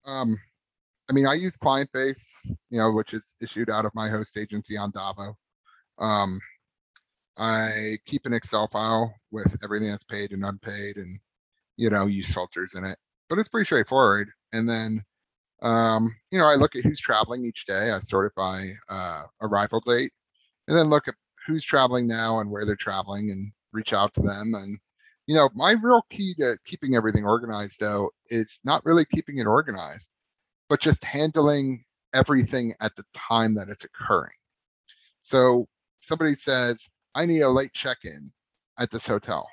Um, 0.04 0.38
I 1.10 1.12
mean, 1.12 1.26
I 1.26 1.34
use 1.34 1.56
Client 1.56 1.90
Base, 1.92 2.32
you 2.70 2.78
know, 2.78 2.92
which 2.92 3.12
is 3.12 3.34
issued 3.42 3.70
out 3.70 3.84
of 3.84 3.92
my 3.92 4.08
host 4.08 4.38
agency 4.38 4.76
Andavo. 4.76 5.34
Um, 5.98 6.38
I 7.36 7.98
keep 8.06 8.24
an 8.24 8.32
Excel 8.32 8.68
file 8.68 9.12
with 9.32 9.56
everything 9.64 9.90
that's 9.90 10.04
paid 10.04 10.30
and 10.30 10.44
unpaid 10.44 10.96
and, 10.96 11.18
you 11.76 11.90
know, 11.90 12.06
use 12.06 12.32
filters 12.32 12.76
in 12.76 12.84
it. 12.84 12.98
But 13.28 13.40
it's 13.40 13.48
pretty 13.48 13.64
straightforward. 13.64 14.28
And 14.52 14.68
then, 14.68 15.02
um, 15.60 16.14
you 16.30 16.38
know, 16.38 16.46
I 16.46 16.54
look 16.54 16.76
at 16.76 16.84
who's 16.84 17.00
traveling 17.00 17.44
each 17.44 17.66
day. 17.66 17.90
I 17.90 17.98
sort 17.98 18.26
it 18.26 18.34
by 18.36 18.70
uh, 18.88 19.24
arrival 19.42 19.80
date 19.80 20.12
and 20.68 20.76
then 20.76 20.86
look 20.86 21.08
at 21.08 21.16
who's 21.44 21.64
traveling 21.64 22.06
now 22.06 22.38
and 22.38 22.48
where 22.48 22.64
they're 22.64 22.76
traveling 22.76 23.32
and 23.32 23.50
reach 23.72 23.92
out 23.92 24.14
to 24.14 24.20
them. 24.20 24.54
And, 24.54 24.78
you 25.26 25.34
know, 25.34 25.50
my 25.54 25.72
real 25.72 26.02
key 26.10 26.34
to 26.38 26.56
keeping 26.64 26.94
everything 26.94 27.24
organized, 27.24 27.80
though, 27.80 28.10
is 28.28 28.60
not 28.64 28.84
really 28.84 29.04
keeping 29.04 29.38
it 29.38 29.46
organized, 29.46 30.10
but 30.68 30.80
just 30.80 31.04
handling 31.04 31.82
everything 32.14 32.74
at 32.80 32.94
the 32.96 33.04
time 33.14 33.54
that 33.54 33.68
it's 33.68 33.84
occurring. 33.84 34.32
So 35.22 35.66
somebody 35.98 36.34
says, 36.34 36.88
I 37.14 37.26
need 37.26 37.40
a 37.40 37.50
late 37.50 37.72
check-in 37.72 38.30
at 38.78 38.90
this 38.90 39.06
hotel, 39.06 39.48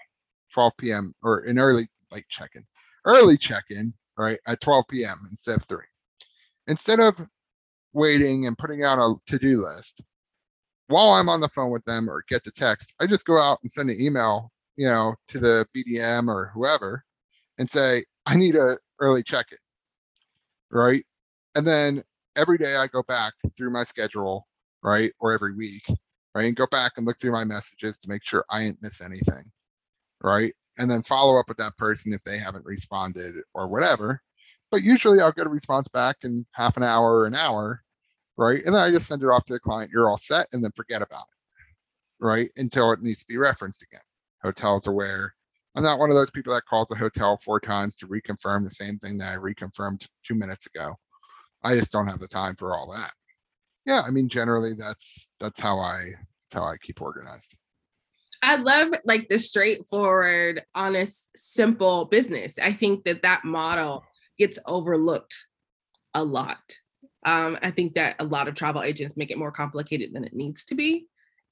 12 0.53 0.73
p.m. 0.77 1.13
or 1.23 1.39
an 1.39 1.57
early 1.57 1.87
late 2.11 2.27
check-in, 2.29 2.63
early 3.05 3.37
check-in, 3.37 3.93
right 4.17 4.37
at 4.47 4.61
12 4.61 4.85
p.m. 4.89 5.17
instead 5.29 5.57
of 5.57 5.63
three. 5.63 5.85
Instead 6.67 6.99
of 6.99 7.15
waiting 7.93 8.45
and 8.45 8.57
putting 8.57 8.83
out 8.83 8.99
a 8.99 9.15
to-do 9.27 9.61
list, 9.61 10.03
while 10.87 11.11
I'm 11.11 11.29
on 11.29 11.41
the 11.41 11.49
phone 11.49 11.71
with 11.71 11.83
them 11.85 12.09
or 12.09 12.23
get 12.29 12.43
the 12.43 12.51
text, 12.51 12.93
I 12.99 13.07
just 13.07 13.25
go 13.25 13.39
out 13.39 13.59
and 13.63 13.71
send 13.71 13.89
an 13.89 13.99
email, 13.99 14.51
you 14.77 14.87
know, 14.87 15.15
to 15.29 15.39
the 15.39 15.65
BDM 15.75 16.27
or 16.27 16.51
whoever, 16.53 17.03
and 17.57 17.69
say 17.69 18.05
I 18.25 18.35
need 18.35 18.55
a 18.55 18.77
early 18.99 19.23
check-in, 19.23 19.57
right? 20.71 21.05
And 21.55 21.67
then 21.67 22.01
every 22.35 22.57
day 22.57 22.75
I 22.75 22.87
go 22.87 23.03
back 23.03 23.33
through 23.57 23.71
my 23.71 23.83
schedule, 23.83 24.47
right, 24.81 25.11
or 25.19 25.33
every 25.33 25.55
week, 25.55 25.85
right? 26.35 26.45
And 26.45 26.55
go 26.55 26.67
back 26.71 26.93
and 26.97 27.05
look 27.05 27.19
through 27.19 27.31
my 27.33 27.43
messages 27.43 27.99
to 27.99 28.09
make 28.09 28.23
sure 28.23 28.45
I 28.49 28.63
didn't 28.63 28.81
miss 28.81 29.01
anything, 29.01 29.51
right? 30.21 30.53
And 30.79 30.89
then 30.89 31.03
follow 31.03 31.39
up 31.39 31.47
with 31.47 31.57
that 31.57 31.77
person 31.77 32.13
if 32.13 32.23
they 32.23 32.37
haven't 32.37 32.65
responded 32.65 33.35
or 33.53 33.67
whatever. 33.67 34.21
But 34.71 34.81
usually 34.81 35.21
I'll 35.21 35.31
get 35.31 35.45
a 35.45 35.49
response 35.49 35.87
back 35.87 36.17
in 36.23 36.45
half 36.53 36.77
an 36.77 36.83
hour 36.83 37.19
or 37.19 37.25
an 37.27 37.35
hour, 37.35 37.83
right? 38.37 38.63
And 38.65 38.73
then 38.73 38.81
I 38.81 38.89
just 38.91 39.07
send 39.07 39.21
it 39.21 39.29
off 39.29 39.45
to 39.45 39.53
the 39.53 39.59
client. 39.59 39.91
You're 39.93 40.09
all 40.09 40.17
set, 40.17 40.47
and 40.53 40.63
then 40.63 40.71
forget 40.75 41.03
about 41.03 41.25
it, 41.31 42.25
right? 42.25 42.49
Until 42.57 42.91
it 42.91 43.01
needs 43.03 43.21
to 43.21 43.27
be 43.27 43.37
referenced 43.37 43.83
again. 43.83 44.01
Hotels 44.43 44.87
are 44.87 44.93
where 44.93 45.33
I'm 45.75 45.83
not 45.83 45.99
one 45.99 46.09
of 46.09 46.15
those 46.15 46.31
people 46.31 46.53
that 46.53 46.65
calls 46.65 46.91
a 46.91 46.95
hotel 46.95 47.37
four 47.43 47.59
times 47.59 47.95
to 47.97 48.07
reconfirm 48.07 48.63
the 48.63 48.69
same 48.69 48.99
thing 48.99 49.17
that 49.17 49.33
I 49.33 49.37
reconfirmed 49.37 50.05
two 50.23 50.35
minutes 50.35 50.67
ago. 50.67 50.95
I 51.63 51.75
just 51.75 51.91
don't 51.91 52.07
have 52.07 52.19
the 52.19 52.27
time 52.27 52.55
for 52.55 52.75
all 52.75 52.91
that 52.91 53.11
yeah, 53.85 54.01
I 54.05 54.11
mean, 54.11 54.29
generally 54.29 54.73
that's 54.77 55.31
that's 55.39 55.59
how 55.59 55.79
I 55.79 56.05
that's 56.05 56.53
how 56.53 56.63
I 56.63 56.77
keep 56.77 57.01
organized. 57.01 57.55
I 58.41 58.57
love 58.57 58.93
like 59.05 59.29
the 59.29 59.39
straightforward, 59.39 60.63
honest, 60.75 61.29
simple 61.35 62.05
business. 62.05 62.57
I 62.59 62.73
think 62.73 63.05
that 63.05 63.23
that 63.23 63.45
model 63.45 64.03
gets 64.37 64.59
overlooked 64.65 65.47
a 66.13 66.23
lot. 66.23 66.61
Um, 67.25 67.57
I 67.61 67.71
think 67.71 67.95
that 67.95 68.17
a 68.19 68.25
lot 68.25 68.47
of 68.47 68.55
travel 68.55 68.83
agents 68.83 69.15
make 69.15 69.31
it 69.31 69.37
more 69.37 69.51
complicated 69.51 70.13
than 70.13 70.25
it 70.25 70.33
needs 70.33 70.65
to 70.65 70.75
be, 70.75 71.07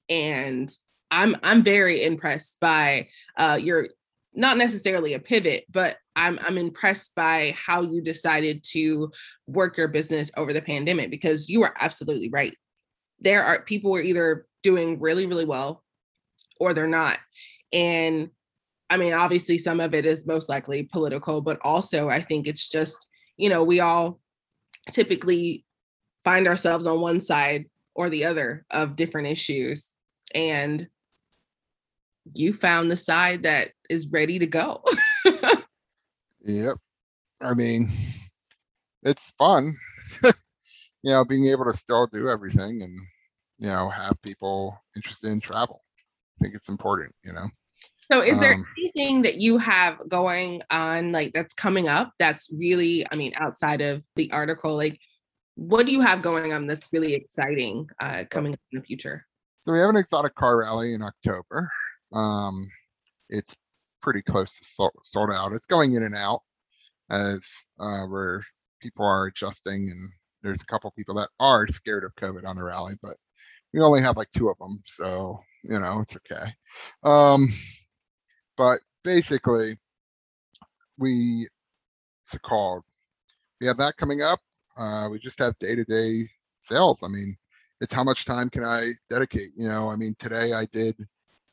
and 0.08 0.70
I'm 1.12 1.36
I'm 1.42 1.62
very 1.62 2.02
impressed 2.02 2.58
by 2.58 3.08
uh, 3.36 3.58
your 3.60 3.88
not 4.34 4.56
necessarily 4.56 5.12
a 5.12 5.20
pivot, 5.20 5.66
but 5.70 5.98
I'm 6.16 6.38
I'm 6.42 6.56
impressed 6.56 7.14
by 7.14 7.54
how 7.56 7.82
you 7.82 8.00
decided 8.00 8.64
to 8.70 9.12
work 9.46 9.76
your 9.76 9.88
business 9.88 10.30
over 10.36 10.52
the 10.52 10.62
pandemic 10.62 11.10
because 11.10 11.48
you 11.48 11.62
are 11.62 11.74
absolutely 11.78 12.30
right. 12.30 12.56
There 13.20 13.44
are 13.44 13.62
people 13.62 13.90
who 13.90 13.98
are 13.98 14.02
either 14.02 14.46
doing 14.62 14.98
really 14.98 15.26
really 15.26 15.44
well 15.44 15.84
or 16.58 16.72
they're 16.72 16.88
not. 16.88 17.18
And 17.74 18.30
I 18.88 18.96
mean 18.96 19.12
obviously 19.12 19.58
some 19.58 19.80
of 19.80 19.92
it 19.94 20.06
is 20.06 20.26
most 20.26 20.48
likely 20.48 20.84
political, 20.84 21.42
but 21.42 21.58
also 21.62 22.08
I 22.08 22.20
think 22.20 22.46
it's 22.46 22.68
just, 22.70 23.06
you 23.36 23.50
know, 23.50 23.62
we 23.62 23.80
all 23.80 24.18
typically 24.90 25.66
find 26.24 26.48
ourselves 26.48 26.86
on 26.86 27.00
one 27.00 27.20
side 27.20 27.66
or 27.94 28.08
the 28.08 28.24
other 28.24 28.64
of 28.70 28.96
different 28.96 29.28
issues. 29.28 29.90
And 30.34 30.88
you 32.34 32.52
found 32.52 32.90
the 32.90 32.96
side 32.96 33.42
that 33.44 33.70
is 33.90 34.10
ready 34.10 34.38
to 34.38 34.46
go. 34.46 34.82
Yep. 36.44 36.76
I 37.40 37.54
mean, 37.54 37.92
it's 39.02 39.32
fun, 39.38 39.72
you 40.24 40.32
know, 41.04 41.24
being 41.24 41.46
able 41.48 41.64
to 41.64 41.72
still 41.72 42.06
do 42.08 42.28
everything 42.28 42.82
and, 42.82 42.92
you 43.58 43.68
know, 43.68 43.88
have 43.88 44.20
people 44.22 44.76
interested 44.96 45.30
in 45.30 45.40
travel. 45.40 45.82
I 46.38 46.44
think 46.44 46.54
it's 46.54 46.68
important, 46.68 47.14
you 47.24 47.32
know. 47.32 47.46
So 48.10 48.20
is 48.20 48.38
there 48.40 48.54
Um, 48.54 48.66
anything 48.78 49.22
that 49.22 49.40
you 49.40 49.58
have 49.58 49.98
going 50.08 50.62
on 50.70 51.12
like 51.12 51.32
that's 51.32 51.54
coming 51.54 51.88
up 51.88 52.12
that's 52.18 52.50
really, 52.52 53.06
I 53.10 53.16
mean, 53.16 53.32
outside 53.36 53.80
of 53.80 54.02
the 54.16 54.30
article, 54.32 54.76
like 54.76 54.98
what 55.54 55.86
do 55.86 55.92
you 55.92 56.00
have 56.00 56.22
going 56.22 56.52
on 56.52 56.66
that's 56.66 56.88
really 56.92 57.14
exciting 57.14 57.86
uh 58.00 58.24
coming 58.30 58.54
up 58.54 58.60
in 58.72 58.80
the 58.80 58.84
future? 58.84 59.26
So 59.60 59.72
we 59.72 59.78
have 59.78 59.90
an 59.90 59.96
exotic 59.96 60.34
car 60.34 60.58
rally 60.58 60.92
in 60.92 61.02
October. 61.02 61.70
Um, 62.12 62.68
it's 63.28 63.56
pretty 64.02 64.22
close 64.22 64.58
to 64.58 64.64
sold, 64.64 65.30
out. 65.32 65.52
It's 65.52 65.66
going 65.66 65.94
in 65.94 66.02
and 66.02 66.14
out 66.14 66.40
as 67.10 67.64
uh, 67.78 68.04
where 68.06 68.42
people 68.80 69.04
are 69.04 69.26
adjusting, 69.26 69.90
and 69.90 70.10
there's 70.42 70.62
a 70.62 70.66
couple 70.66 70.90
people 70.92 71.14
that 71.16 71.28
are 71.40 71.66
scared 71.68 72.04
of 72.04 72.14
COVID 72.16 72.46
on 72.46 72.56
the 72.56 72.64
rally, 72.64 72.94
but 73.02 73.16
we 73.72 73.80
only 73.80 74.02
have 74.02 74.16
like 74.16 74.30
two 74.30 74.48
of 74.48 74.58
them, 74.58 74.82
so 74.84 75.38
you 75.64 75.78
know 75.78 76.00
it's 76.00 76.16
okay. 76.16 76.52
Um, 77.04 77.52
but 78.56 78.80
basically, 79.04 79.78
we 80.98 81.48
it's 82.22 82.36
called. 82.38 82.82
We 83.60 83.66
have 83.66 83.78
that 83.78 83.96
coming 83.96 84.22
up. 84.22 84.40
Uh, 84.76 85.08
we 85.10 85.18
just 85.18 85.38
have 85.38 85.58
day-to-day 85.58 86.26
sales. 86.60 87.02
I 87.02 87.08
mean, 87.08 87.36
it's 87.80 87.92
how 87.92 88.04
much 88.04 88.24
time 88.24 88.50
can 88.50 88.64
I 88.64 88.90
dedicate? 89.08 89.50
You 89.56 89.68
know, 89.68 89.88
I 89.88 89.96
mean, 89.96 90.16
today 90.18 90.52
I 90.52 90.66
did, 90.66 90.96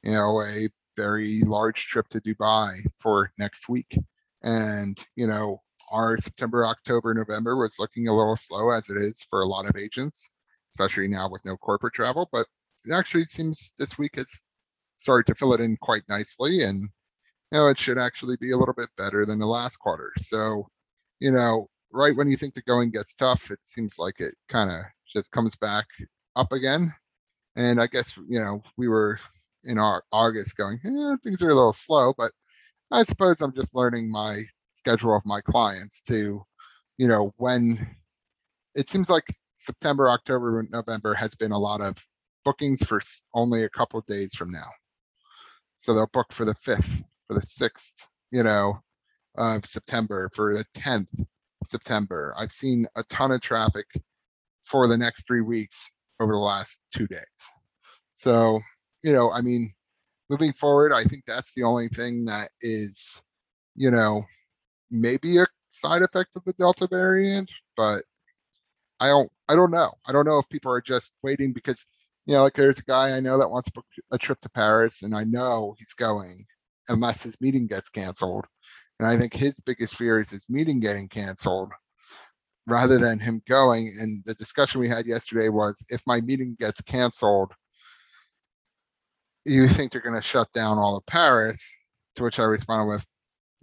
you 0.04 0.12
know, 0.12 0.42
a 0.42 0.70
very 0.96 1.42
large 1.46 1.88
trip 1.88 2.08
to 2.10 2.22
Dubai 2.22 2.76
for 2.98 3.32
next 3.38 3.70
week. 3.70 3.98
And, 4.44 4.98
you 5.16 5.28
know, 5.28 5.62
our 5.92 6.18
September, 6.18 6.66
October, 6.66 7.14
November 7.14 7.58
was 7.58 7.78
looking 7.80 8.08
a 8.08 8.16
little 8.16 8.36
slow 8.36 8.72
as 8.72 8.90
it 8.90 8.98
is 8.98 9.26
for 9.30 9.42
a 9.42 9.48
lot 9.48 9.70
of 9.70 9.76
agents, 9.76 10.30
especially 10.74 11.08
now 11.08 11.30
with 11.30 11.44
no 11.46 11.58
corporate 11.58 11.94
travel. 11.94 12.30
But 12.32 12.48
it 12.86 12.94
actually 12.94 13.26
seems 13.26 13.74
this 13.78 13.98
week 13.98 14.16
has 14.16 14.40
started 14.98 15.28
to 15.28 15.36
fill 15.36 15.54
it 15.54 15.62
in 15.62 15.78
quite 15.82 16.04
nicely. 16.10 16.64
And, 16.64 16.82
you 17.52 17.60
know, 17.60 17.68
it 17.68 17.80
should 17.80 17.98
actually 17.98 18.38
be 18.40 18.52
a 18.52 18.58
little 18.58 18.76
bit 18.76 18.90
better 18.98 19.26
than 19.26 19.40
the 19.40 19.48
last 19.48 19.78
quarter. 19.78 20.12
So, 20.20 20.68
you 21.20 21.32
know, 21.32 21.70
right 21.92 22.16
when 22.16 22.30
you 22.30 22.38
think 22.38 22.54
the 22.54 22.62
going 22.62 22.92
gets 22.92 23.16
tough, 23.16 23.52
it 23.52 23.60
seems 23.64 23.98
like 23.98 24.20
it 24.20 24.36
kind 24.48 24.70
of 24.70 24.86
just 25.14 25.32
comes 25.32 25.56
back 25.56 25.86
up 26.36 26.52
again. 26.52 26.92
And 27.56 27.82
I 27.82 27.88
guess, 27.88 28.16
you 28.16 28.40
know, 28.40 28.62
we 28.78 28.88
were 28.88 29.20
in 29.63 29.78
our 29.78 30.04
August 30.12 30.58
going, 30.58 30.80
eh, 30.86 31.15
things 31.24 31.41
are 31.41 31.50
a 31.50 31.56
little 31.56 31.74
slow, 31.74 32.13
but 32.17 32.32
I 32.91 33.04
suppose 33.04 33.41
I'm 33.41 33.54
just 33.54 33.76
learning 33.76 34.10
my 34.10 34.43
schedule 34.74 35.15
of 35.15 35.26
my 35.26 35.41
clients 35.41 36.02
to, 36.04 36.43
you 36.98 37.08
know, 37.08 37.34
when 37.38 37.78
it 38.76 38.89
seems 38.89 39.10
like 39.10 39.26
September, 39.58 40.10
October, 40.10 40.65
November 40.72 41.13
has 41.13 41.36
been 41.36 41.52
a 41.52 41.58
lot 41.58 41.82
of 41.82 41.98
bookings 42.45 42.84
for 42.84 43.02
only 43.34 43.63
a 43.63 43.69
couple 43.69 44.02
days 44.02 44.34
from 44.34 44.52
now. 44.52 44.69
So 45.78 45.93
they'll 45.93 46.08
book 46.08 46.32
for 46.32 46.45
the 46.45 46.56
fifth, 46.56 47.04
for 47.28 47.34
the 47.34 47.41
sixth, 47.41 48.08
you 48.32 48.43
know, 48.43 48.80
of 49.36 49.65
September, 49.65 50.30
for 50.34 50.54
the 50.54 50.65
tenth 50.74 51.10
September. 51.65 52.34
I've 52.38 52.52
seen 52.52 52.88
a 52.95 53.04
ton 53.04 53.32
of 53.32 53.41
traffic 53.41 53.86
for 54.63 54.88
the 54.88 54.98
next 54.98 55.28
three 55.28 55.41
weeks 55.41 55.91
over 56.19 56.32
the 56.32 56.38
last 56.38 56.84
two 56.95 57.08
days. 57.08 57.19
So, 58.13 58.60
you 59.04 59.14
know, 59.14 59.32
I 59.32 59.42
mean, 59.42 59.74
moving 60.30 60.54
forward, 60.54 60.92
I 60.94 61.04
think 61.04 61.24
that's 61.26 61.54
the 61.54 61.64
only 61.64 61.88
thing 61.90 62.26
that 62.26 62.50
is, 62.62 63.24
you 63.76 63.92
know, 63.92 64.26
maybe 64.92 65.38
a 65.40 65.48
side 65.72 66.02
effect 66.02 66.36
of 66.36 66.44
the 66.46 66.54
Delta 66.54 66.88
variant, 66.88 67.52
but 67.78 68.04
I 69.00 69.08
don't, 69.08 69.32
I 69.48 69.56
don't 69.56 69.72
know. 69.72 69.94
I 70.08 70.12
don't 70.12 70.26
know 70.26 70.40
if 70.40 70.50
people 70.50 70.72
are 70.72 70.82
just 70.82 71.14
waiting 71.24 71.54
because, 71.54 71.86
you 72.26 72.34
know, 72.34 72.44
like 72.44 72.54
there's 72.54 72.80
a 72.80 72.84
guy 72.84 73.16
I 73.16 73.20
know 73.20 73.38
that 73.38 73.50
wants 73.50 73.68
to 73.68 73.74
book 73.74 73.86
a 74.12 74.18
trip 74.18 74.40
to 74.42 74.50
Paris 74.50 75.04
and 75.04 75.16
I 75.16 75.24
know 75.24 75.76
he's 75.80 75.94
going 75.94 76.46
unless 76.90 77.24
his 77.24 77.40
meeting 77.40 77.68
gets 77.68 77.90
canceled. 77.90 78.46
And 79.00 79.08
I 79.08 79.18
think 79.18 79.34
his 79.34 79.60
biggest 79.62 79.96
fear 79.96 80.20
is 80.20 80.30
his 80.30 80.46
meeting 80.50 80.80
getting 80.80 81.08
canceled 81.08 81.72
rather 82.68 82.98
than 82.98 83.20
him 83.20 83.42
going. 83.48 83.94
And 84.00 84.24
the 84.26 84.36
discussion 84.36 84.82
we 84.82 84.90
had 84.90 85.06
yesterday 85.06 85.50
was 85.50 85.84
if 85.90 86.02
my 86.06 86.20
meeting 86.22 86.56
gets 86.60 86.82
canceled, 86.82 87.54
you 89.50 89.68
think 89.68 89.92
they're 89.92 90.02
going 90.02 90.16
to 90.16 90.22
shut 90.22 90.52
down 90.54 90.78
all 90.78 90.98
of 90.98 91.06
Paris? 91.06 91.76
To 92.16 92.24
which 92.24 92.40
I 92.40 92.44
responded 92.44 92.92
with, 92.92 93.06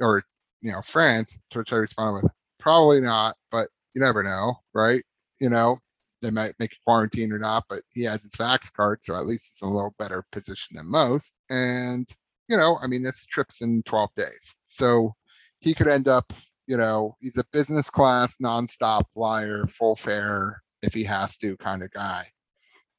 or, 0.00 0.22
you 0.62 0.72
know, 0.72 0.80
France, 0.80 1.38
to 1.50 1.58
which 1.58 1.72
I 1.72 1.76
responded 1.76 2.22
with, 2.22 2.32
probably 2.58 3.00
not, 3.00 3.34
but 3.50 3.68
you 3.94 4.00
never 4.00 4.22
know, 4.22 4.54
right? 4.72 5.02
You 5.40 5.50
know, 5.50 5.78
they 6.22 6.30
might 6.30 6.54
make 6.58 6.72
a 6.72 6.84
quarantine 6.84 7.32
or 7.32 7.38
not, 7.38 7.64
but 7.68 7.82
he 7.90 8.04
has 8.04 8.22
his 8.22 8.32
vax 8.32 8.72
card, 8.72 9.04
so 9.04 9.14
at 9.14 9.26
least 9.26 9.50
he's 9.50 9.62
in 9.62 9.68
a 9.68 9.74
little 9.74 9.94
better 9.98 10.24
position 10.32 10.76
than 10.76 10.90
most. 10.90 11.34
And, 11.50 12.08
you 12.48 12.56
know, 12.56 12.78
I 12.80 12.86
mean, 12.86 13.02
this 13.02 13.26
trip's 13.26 13.60
in 13.60 13.82
12 13.84 14.10
days. 14.16 14.54
So 14.64 15.14
he 15.60 15.74
could 15.74 15.88
end 15.88 16.08
up, 16.08 16.32
you 16.66 16.76
know, 16.76 17.16
he's 17.20 17.36
a 17.36 17.44
business 17.52 17.90
class, 17.90 18.38
nonstop 18.38 19.02
flyer, 19.12 19.66
full 19.66 19.96
fare 19.96 20.62
if 20.82 20.94
he 20.94 21.04
has 21.04 21.36
to 21.38 21.56
kind 21.58 21.82
of 21.82 21.90
guy. 21.90 22.24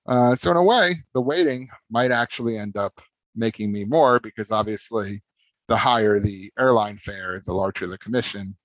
Uh, 0.08 0.36
so 0.36 0.52
in 0.52 0.58
a 0.58 0.64
way, 0.64 0.96
the 1.14 1.22
waiting 1.22 1.68
might 1.90 2.12
actually 2.12 2.58
end 2.58 2.78
up 2.78 3.02
making 3.36 3.72
me 3.72 3.84
more 3.84 4.20
because 4.20 4.52
obviously 4.52 5.22
the 5.68 5.78
higher 5.78 6.20
the 6.20 6.52
airline 6.58 6.98
fare, 6.98 7.42
the 7.46 7.54
larger 7.54 7.88
the 7.88 7.98
commission. 7.98 8.56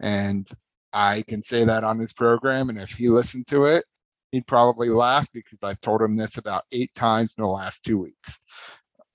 And 0.00 0.48
I 0.92 1.22
can 1.28 1.42
say 1.42 1.64
that 1.64 1.84
on 1.84 1.98
his 1.98 2.12
program. 2.12 2.68
And 2.68 2.78
if 2.78 2.90
he 2.90 3.08
listened 3.08 3.46
to 3.48 3.66
it, 3.66 3.84
he'd 4.32 4.46
probably 4.46 4.88
laugh 4.88 5.28
because 5.32 5.62
I've 5.62 5.80
told 5.80 6.02
him 6.02 6.16
this 6.16 6.38
about 6.38 6.64
eight 6.72 6.92
times 6.94 7.34
in 7.38 7.44
the 7.44 7.48
last 7.48 7.84
two 7.84 7.98
weeks. 7.98 8.38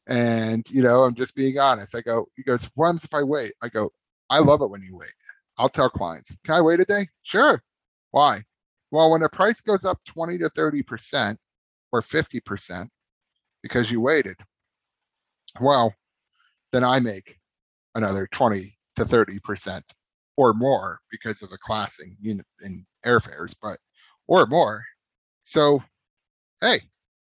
And, 0.07 0.65
you 0.69 0.81
know, 0.81 1.03
I'm 1.03 1.15
just 1.15 1.35
being 1.35 1.59
honest. 1.59 1.95
I 1.95 2.01
go, 2.01 2.27
he 2.35 2.43
goes, 2.43 2.69
what 2.75 2.95
if 3.03 3.13
I 3.13 3.23
wait? 3.23 3.53
I 3.61 3.67
go, 3.67 3.91
I 4.29 4.39
love 4.39 4.61
it 4.61 4.69
when 4.69 4.81
you 4.81 4.95
wait. 4.95 5.13
I'll 5.57 5.69
tell 5.69 5.89
clients, 5.89 6.35
can 6.45 6.55
I 6.55 6.61
wait 6.61 6.79
a 6.79 6.85
day? 6.85 7.07
Sure. 7.23 7.61
Why? 8.11 8.43
Well, 8.91 9.11
when 9.11 9.21
the 9.21 9.29
price 9.29 9.59
goes 9.59 9.83
up 9.83 9.99
20 10.05 10.37
to 10.37 10.49
30% 10.51 11.35
or 11.91 12.01
50% 12.01 12.87
because 13.63 13.91
you 13.91 14.01
waited, 14.01 14.35
well, 15.59 15.93
then 16.71 16.83
I 16.83 16.99
make 16.99 17.37
another 17.95 18.27
20 18.31 18.77
to 18.97 19.03
30% 19.03 19.81
or 20.35 20.53
more 20.53 20.99
because 21.11 21.41
of 21.41 21.49
the 21.49 21.57
classing 21.57 22.15
unit 22.21 22.45
in 22.61 22.85
airfares, 23.05 23.55
but 23.61 23.77
or 24.27 24.45
more. 24.45 24.83
So, 25.43 25.81
hey, 26.61 26.79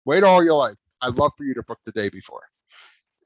wait 0.05 0.23
all 0.23 0.43
you 0.43 0.55
like. 0.55 0.77
I'd 1.01 1.15
love 1.15 1.31
for 1.37 1.43
you 1.43 1.53
to 1.53 1.63
book 1.63 1.79
the 1.85 1.91
day 1.91 2.09
before. 2.09 2.43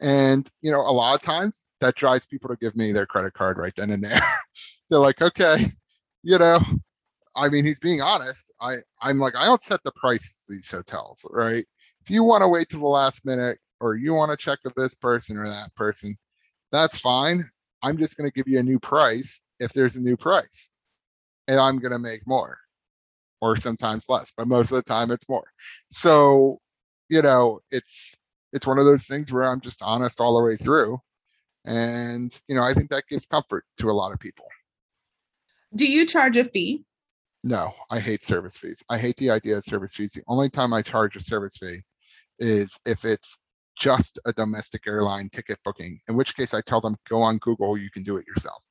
And 0.01 0.49
you 0.61 0.71
know, 0.71 0.81
a 0.81 0.91
lot 0.91 1.15
of 1.15 1.21
times 1.21 1.65
that 1.79 1.95
drives 1.95 2.25
people 2.25 2.49
to 2.49 2.55
give 2.55 2.75
me 2.75 2.91
their 2.91 3.05
credit 3.05 3.33
card 3.33 3.57
right 3.57 3.73
then 3.75 3.91
and 3.91 4.03
there. 4.03 4.19
They're 4.89 4.99
like, 4.99 5.21
okay, 5.21 5.65
you 6.23 6.37
know, 6.37 6.59
I 7.35 7.49
mean, 7.49 7.63
he's 7.65 7.79
being 7.79 8.01
honest. 8.01 8.51
I 8.61 8.77
I'm 9.01 9.19
like, 9.19 9.35
I 9.35 9.45
don't 9.45 9.61
set 9.61 9.83
the 9.83 9.91
price 9.91 10.43
of 10.43 10.55
these 10.55 10.69
hotels, 10.69 11.25
right? 11.29 11.65
If 12.01 12.09
you 12.09 12.23
want 12.23 12.41
to 12.41 12.47
wait 12.47 12.69
till 12.69 12.79
the 12.79 12.87
last 12.87 13.25
minute 13.25 13.59
or 13.79 13.95
you 13.95 14.13
want 14.13 14.31
to 14.31 14.37
check 14.37 14.59
with 14.63 14.75
this 14.75 14.95
person 14.95 15.37
or 15.37 15.47
that 15.47 15.73
person, 15.75 16.15
that's 16.71 16.99
fine. 16.99 17.43
I'm 17.81 17.97
just 17.97 18.17
going 18.17 18.29
to 18.29 18.33
give 18.33 18.47
you 18.47 18.59
a 18.59 18.63
new 18.63 18.79
price 18.79 19.41
if 19.59 19.73
there's 19.73 19.95
a 19.95 20.01
new 20.01 20.17
price, 20.17 20.71
and 21.47 21.59
I'm 21.59 21.79
going 21.79 21.91
to 21.91 21.99
make 21.99 22.27
more, 22.27 22.57
or 23.41 23.55
sometimes 23.55 24.09
less, 24.09 24.33
but 24.35 24.47
most 24.47 24.71
of 24.71 24.75
the 24.75 24.83
time 24.83 25.11
it's 25.11 25.29
more. 25.29 25.45
So, 25.89 26.59
you 27.09 27.21
know, 27.21 27.59
it's 27.71 28.15
it's 28.51 28.67
one 28.67 28.79
of 28.79 28.85
those 28.85 29.05
things 29.07 29.31
where 29.31 29.43
I'm 29.43 29.61
just 29.61 29.81
honest 29.83 30.19
all 30.19 30.37
the 30.37 30.43
way 30.43 30.57
through, 30.57 30.99
and 31.65 32.37
you 32.47 32.55
know, 32.55 32.63
I 32.63 32.73
think 32.73 32.89
that 32.89 33.07
gives 33.09 33.25
comfort 33.25 33.65
to 33.77 33.89
a 33.89 33.93
lot 33.93 34.13
of 34.13 34.19
people. 34.19 34.45
Do 35.75 35.85
you 35.85 36.05
charge 36.05 36.35
a 36.35 36.43
fee? 36.43 36.83
No, 37.43 37.71
I 37.89 37.99
hate 37.99 38.21
service 38.21 38.57
fees. 38.57 38.83
I 38.89 38.97
hate 38.97 39.15
the 39.17 39.29
idea 39.29 39.57
of 39.57 39.63
service 39.63 39.93
fees. 39.93 40.13
The 40.13 40.23
only 40.27 40.49
time 40.49 40.73
I 40.73 40.81
charge 40.81 41.15
a 41.15 41.21
service 41.21 41.57
fee 41.57 41.81
is 42.39 42.77
if 42.85 43.05
it's 43.05 43.37
just 43.77 44.19
a 44.25 44.33
domestic 44.33 44.83
airline 44.87 45.29
ticket 45.29 45.57
booking, 45.63 45.99
in 46.09 46.15
which 46.15 46.35
case 46.35 46.53
I 46.53 46.61
tell 46.61 46.81
them, 46.81 46.97
go 47.07 47.21
on 47.21 47.37
Google, 47.37 47.77
you 47.77 47.89
can 47.91 48.03
do 48.03 48.17
it 48.17 48.27
yourself. 48.27 48.61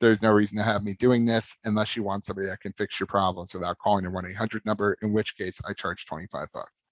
There's 0.00 0.20
no 0.20 0.32
reason 0.32 0.58
to 0.58 0.64
have 0.64 0.82
me 0.82 0.94
doing 0.94 1.24
this 1.24 1.56
unless 1.64 1.96
you 1.96 2.02
want 2.02 2.24
somebody 2.24 2.48
that 2.48 2.60
can 2.60 2.72
fix 2.72 3.00
your 3.00 3.06
problems 3.06 3.54
without 3.54 3.78
calling 3.78 4.04
a 4.04 4.10
1 4.10 4.26
800 4.26 4.66
number, 4.66 4.96
in 5.00 5.12
which 5.12 5.36
case 5.36 5.58
I 5.66 5.72
charge 5.72 6.04
25 6.06 6.48
bucks 6.52 6.82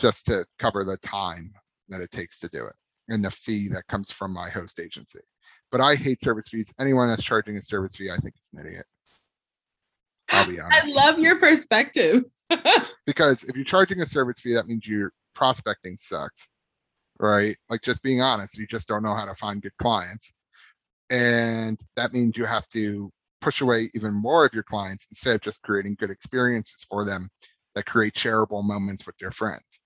just 0.00 0.24
to 0.26 0.46
cover 0.58 0.82
the 0.82 0.96
time 0.98 1.52
that 1.90 2.00
it 2.00 2.10
takes 2.10 2.38
to 2.38 2.48
do 2.48 2.64
it 2.64 2.74
and 3.08 3.24
the 3.24 3.30
fee 3.30 3.68
that 3.68 3.86
comes 3.88 4.10
from 4.10 4.32
my 4.32 4.48
host 4.48 4.80
agency. 4.80 5.18
But 5.70 5.80
I 5.80 5.96
hate 5.96 6.20
service 6.20 6.48
fees. 6.48 6.72
Anyone 6.80 7.08
that's 7.08 7.22
charging 7.22 7.56
a 7.56 7.62
service 7.62 7.96
fee, 7.96 8.10
I 8.10 8.16
think 8.16 8.34
is 8.40 8.50
an 8.54 8.64
idiot. 8.64 8.86
I'll 10.40 10.46
be 10.46 10.60
honest. 10.60 10.96
I 10.96 11.06
love 11.06 11.18
your 11.18 11.38
perspective. 11.38 12.24
because 13.06 13.44
if 13.44 13.54
you're 13.54 13.64
charging 13.64 14.00
a 14.00 14.06
service 14.06 14.40
fee, 14.40 14.54
that 14.54 14.66
means 14.66 14.86
your 14.86 15.12
prospecting 15.34 15.96
sucks, 15.96 16.48
right? 17.18 17.56
Like 17.68 17.82
just 17.82 18.02
being 18.02 18.22
honest, 18.22 18.58
you 18.58 18.66
just 18.66 18.88
don't 18.88 19.02
know 19.02 19.14
how 19.14 19.26
to 19.26 19.34
find 19.34 19.62
good 19.62 19.76
clients. 19.78 20.32
And 21.10 21.78
that 21.96 22.12
means 22.12 22.36
you 22.36 22.44
have 22.44 22.68
to 22.68 23.10
push 23.40 23.60
away 23.60 23.90
even 23.94 24.14
more 24.14 24.44
of 24.46 24.54
your 24.54 24.62
clients 24.62 25.06
instead 25.10 25.34
of 25.34 25.40
just 25.40 25.62
creating 25.62 25.96
good 25.98 26.10
experiences 26.10 26.86
for 26.88 27.04
them 27.04 27.28
that 27.74 27.86
create 27.86 28.14
shareable 28.14 28.64
moments 28.64 29.06
with 29.06 29.16
their 29.18 29.30
friends, 29.30 29.80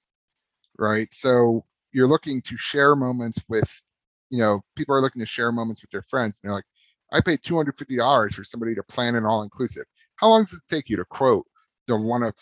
right? 0.78 1.12
So 1.12 1.64
you're 1.92 2.06
looking 2.06 2.40
to 2.42 2.56
share 2.56 2.96
moments 2.96 3.38
with, 3.48 3.82
you 4.30 4.38
know, 4.38 4.60
people 4.76 4.94
are 4.94 5.00
looking 5.00 5.20
to 5.20 5.26
share 5.26 5.52
moments 5.52 5.82
with 5.82 5.90
their 5.90 6.02
friends. 6.02 6.40
And 6.42 6.50
they're 6.50 6.56
like, 6.56 6.64
I 7.12 7.20
paid 7.20 7.42
$250 7.42 8.32
for 8.32 8.44
somebody 8.44 8.74
to 8.74 8.82
plan 8.82 9.14
an 9.14 9.24
all 9.24 9.42
inclusive. 9.42 9.84
How 10.24 10.30
long 10.30 10.44
does 10.44 10.54
it 10.54 10.62
take 10.70 10.88
you 10.88 10.96
to 10.96 11.04
quote 11.04 11.46
the 11.86 11.98
one 11.98 12.22
of, 12.22 12.34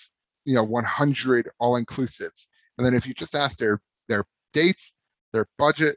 you 0.45 0.55
know, 0.55 0.63
100 0.63 1.51
all 1.59 1.83
inclusives? 1.83 2.47
And 2.79 2.87
then 2.87 2.95
if 2.95 3.09
you 3.09 3.13
just 3.13 3.35
ask 3.35 3.59
their 3.59 3.83
their 4.07 4.25
dates, 4.53 4.93
their 5.33 5.49
budget, 5.59 5.97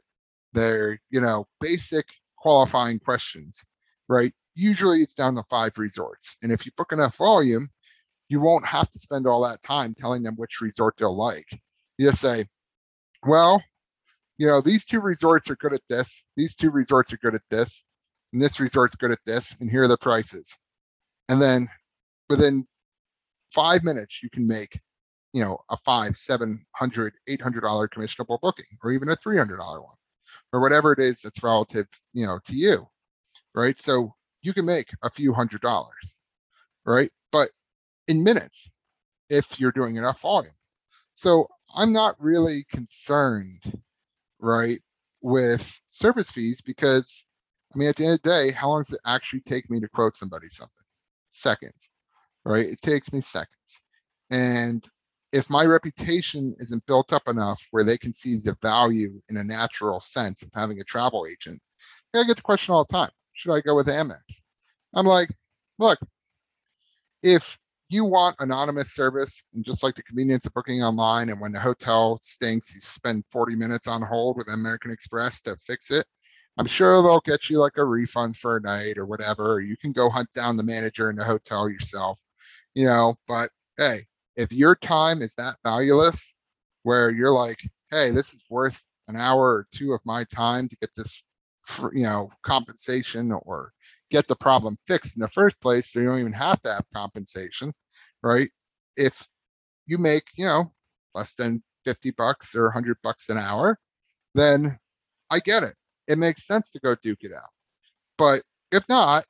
their, 0.52 1.00
you 1.10 1.20
know, 1.20 1.46
basic 1.60 2.08
qualifying 2.38 2.98
questions, 2.98 3.64
right? 4.08 4.32
Usually 4.56 5.00
it's 5.00 5.14
down 5.14 5.36
to 5.36 5.44
five 5.48 5.78
resorts. 5.78 6.36
And 6.42 6.50
if 6.50 6.66
you 6.66 6.72
book 6.76 6.92
enough 6.92 7.18
volume, 7.18 7.70
you 8.28 8.40
won't 8.40 8.66
have 8.66 8.90
to 8.90 8.98
spend 8.98 9.28
all 9.28 9.42
that 9.42 9.62
time 9.62 9.94
telling 9.96 10.24
them 10.24 10.34
which 10.34 10.60
resort 10.60 10.96
they'll 10.96 11.16
like. 11.16 11.46
You 11.98 12.08
just 12.08 12.20
say, 12.20 12.48
well, 13.24 13.62
you 14.38 14.48
know, 14.48 14.60
these 14.60 14.86
two 14.86 15.00
resorts 15.00 15.48
are 15.50 15.56
good 15.56 15.72
at 15.72 15.82
this, 15.88 16.24
these 16.36 16.56
two 16.56 16.72
resorts 16.72 17.12
are 17.12 17.18
good 17.18 17.36
at 17.36 17.48
this, 17.48 17.84
and 18.32 18.42
this 18.42 18.58
resort's 18.58 18.96
good 18.96 19.12
at 19.12 19.24
this, 19.24 19.56
and 19.60 19.70
here 19.70 19.84
are 19.84 19.88
the 19.88 19.96
prices. 19.96 20.58
And 21.28 21.40
then 21.42 21.66
within 22.28 22.66
five 23.52 23.84
minutes, 23.84 24.22
you 24.22 24.30
can 24.30 24.46
make, 24.46 24.78
you 25.32 25.42
know, 25.42 25.58
a 25.70 25.76
five, 25.78 26.16
seven 26.16 26.64
hundred, 26.72 27.14
eight 27.28 27.42
hundred 27.42 27.62
dollar 27.62 27.88
commissionable 27.88 28.40
booking, 28.40 28.66
or 28.82 28.92
even 28.92 29.08
a 29.10 29.16
three 29.16 29.38
hundred 29.38 29.58
dollar 29.58 29.82
one, 29.82 29.96
or 30.52 30.60
whatever 30.60 30.92
it 30.92 30.98
is 31.00 31.20
that's 31.20 31.42
relative, 31.42 31.88
you 32.12 32.26
know, 32.26 32.38
to 32.46 32.54
you, 32.54 32.86
right? 33.54 33.78
So 33.78 34.14
you 34.42 34.52
can 34.52 34.66
make 34.66 34.90
a 35.02 35.10
few 35.10 35.32
hundred 35.32 35.60
dollars, 35.62 36.18
right? 36.84 37.10
But 37.32 37.48
in 38.08 38.22
minutes, 38.22 38.70
if 39.30 39.58
you're 39.60 39.72
doing 39.72 39.96
enough 39.96 40.20
volume. 40.20 40.52
So 41.14 41.48
I'm 41.74 41.92
not 41.92 42.14
really 42.20 42.64
concerned, 42.72 43.62
right, 44.40 44.80
with 45.22 45.80
service 45.88 46.30
fees 46.30 46.60
because 46.60 47.24
I 47.74 47.78
mean, 47.78 47.88
at 47.88 47.96
the 47.96 48.04
end 48.06 48.14
of 48.14 48.22
the 48.22 48.30
day, 48.30 48.50
how 48.52 48.70
long 48.70 48.82
does 48.82 48.92
it 48.94 49.00
actually 49.06 49.40
take 49.40 49.68
me 49.70 49.80
to 49.80 49.88
quote 49.88 50.16
somebody 50.16 50.48
something? 50.50 50.85
Seconds, 51.36 51.90
right? 52.44 52.66
It 52.66 52.80
takes 52.80 53.12
me 53.12 53.20
seconds. 53.20 53.80
And 54.30 54.84
if 55.32 55.50
my 55.50 55.64
reputation 55.64 56.54
isn't 56.58 56.86
built 56.86 57.12
up 57.12 57.28
enough 57.28 57.62
where 57.70 57.84
they 57.84 57.98
can 57.98 58.14
see 58.14 58.36
the 58.36 58.56
value 58.62 59.20
in 59.28 59.36
a 59.36 59.44
natural 59.44 60.00
sense 60.00 60.42
of 60.42 60.50
having 60.54 60.80
a 60.80 60.84
travel 60.84 61.26
agent, 61.30 61.60
I 62.14 62.24
get 62.24 62.36
the 62.36 62.42
question 62.42 62.74
all 62.74 62.84
the 62.84 62.92
time 62.92 63.10
should 63.36 63.52
I 63.52 63.60
go 63.60 63.76
with 63.76 63.86
Amex? 63.86 64.40
I'm 64.94 65.06
like, 65.06 65.28
look, 65.78 65.98
if 67.22 67.58
you 67.88 68.04
want 68.04 68.36
anonymous 68.40 68.94
service 68.94 69.44
and 69.54 69.64
just 69.64 69.82
like 69.82 69.94
the 69.94 70.02
convenience 70.02 70.46
of 70.46 70.54
booking 70.54 70.82
online 70.82 71.28
and 71.28 71.40
when 71.40 71.52
the 71.52 71.60
hotel 71.60 72.16
stinks 72.20 72.74
you 72.74 72.80
spend 72.80 73.24
40 73.30 73.54
minutes 73.54 73.86
on 73.86 74.02
hold 74.02 74.36
with 74.36 74.48
american 74.48 74.90
express 74.90 75.40
to 75.42 75.56
fix 75.58 75.92
it 75.92 76.04
i'm 76.58 76.66
sure 76.66 77.02
they'll 77.02 77.20
get 77.20 77.50
you 77.50 77.58
like 77.58 77.76
a 77.76 77.84
refund 77.84 78.36
for 78.36 78.56
a 78.56 78.60
night 78.60 78.98
or 78.98 79.06
whatever 79.06 79.60
you 79.60 79.76
can 79.76 79.92
go 79.92 80.08
hunt 80.08 80.28
down 80.34 80.56
the 80.56 80.62
manager 80.62 81.10
in 81.10 81.16
the 81.16 81.24
hotel 81.24 81.68
yourself 81.68 82.20
you 82.74 82.86
know 82.86 83.16
but 83.28 83.50
hey 83.78 84.04
if 84.36 84.52
your 84.52 84.74
time 84.76 85.22
is 85.22 85.34
that 85.34 85.56
valueless 85.64 86.34
where 86.82 87.10
you're 87.10 87.32
like 87.32 87.60
hey 87.90 88.10
this 88.10 88.32
is 88.34 88.44
worth 88.50 88.84
an 89.08 89.16
hour 89.16 89.46
or 89.46 89.66
two 89.74 89.92
of 89.92 90.00
my 90.04 90.24
time 90.24 90.68
to 90.68 90.76
get 90.76 90.90
this 90.96 91.22
you 91.92 92.02
know 92.02 92.30
compensation 92.44 93.32
or 93.44 93.72
get 94.10 94.26
the 94.28 94.36
problem 94.36 94.76
fixed 94.86 95.16
in 95.16 95.20
the 95.20 95.28
first 95.28 95.60
place 95.60 95.90
so 95.90 96.00
you 96.00 96.06
don't 96.06 96.20
even 96.20 96.32
have 96.32 96.60
to 96.60 96.72
have 96.72 96.84
compensation 96.94 97.72
right? 98.22 98.50
If 98.96 99.26
you 99.86 99.98
make 99.98 100.24
you 100.36 100.46
know 100.46 100.72
less 101.14 101.34
than 101.34 101.62
50 101.84 102.12
bucks 102.12 102.54
or 102.54 102.64
100 102.66 102.98
bucks 103.02 103.28
an 103.30 103.38
hour 103.38 103.78
then 104.34 104.76
i 105.30 105.38
get 105.40 105.62
it 105.62 105.74
it 106.08 106.18
makes 106.18 106.46
sense 106.46 106.70
to 106.70 106.80
go 106.80 106.94
duke 106.96 107.22
it 107.22 107.32
out. 107.32 107.50
But 108.18 108.42
if 108.72 108.88
not 108.88 109.24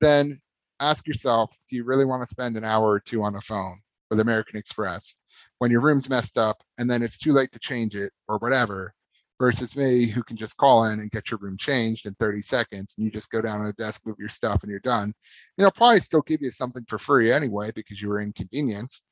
then 0.00 0.32
ask 0.80 1.06
yourself 1.06 1.56
do 1.68 1.76
you 1.76 1.84
really 1.84 2.04
want 2.04 2.22
to 2.22 2.26
spend 2.26 2.56
an 2.56 2.64
hour 2.64 2.88
or 2.88 3.00
two 3.00 3.22
on 3.22 3.32
the 3.32 3.40
phone 3.40 3.78
with 4.08 4.20
american 4.20 4.58
express 4.58 5.14
when 5.58 5.70
your 5.70 5.80
room's 5.80 6.08
messed 6.08 6.38
up 6.38 6.56
and 6.78 6.90
then 6.90 7.02
it's 7.02 7.18
too 7.18 7.32
late 7.32 7.52
to 7.52 7.58
change 7.58 7.96
it 7.96 8.12
or 8.28 8.38
whatever 8.38 8.94
versus 9.38 9.76
me 9.76 10.06
who 10.06 10.22
can 10.22 10.36
just 10.36 10.56
call 10.56 10.84
in 10.84 11.00
and 11.00 11.10
get 11.10 11.30
your 11.30 11.38
room 11.38 11.56
changed 11.56 12.06
in 12.06 12.14
30 12.14 12.42
seconds 12.42 12.94
and 12.96 13.04
you 13.04 13.10
just 13.10 13.30
go 13.30 13.40
down 13.40 13.60
to 13.60 13.66
the 13.66 13.72
desk 13.74 14.02
move 14.06 14.18
your 14.18 14.28
stuff 14.28 14.62
and 14.62 14.70
you're 14.70 14.80
done 14.80 15.12
you 15.56 15.64
know 15.64 15.70
probably 15.70 16.00
still 16.00 16.22
give 16.22 16.42
you 16.42 16.50
something 16.50 16.84
for 16.88 16.98
free 16.98 17.30
anyway 17.30 17.70
because 17.74 18.00
you 18.00 18.08
were 18.08 18.20
inconvenienced 18.20 19.04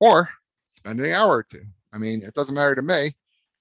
or 0.00 0.28
spend 0.68 1.00
an 1.00 1.12
hour 1.12 1.38
or 1.38 1.42
two. 1.42 1.64
I 1.92 1.98
mean 1.98 2.22
it 2.22 2.34
doesn't 2.34 2.54
matter 2.54 2.74
to 2.74 2.82
me. 2.82 3.12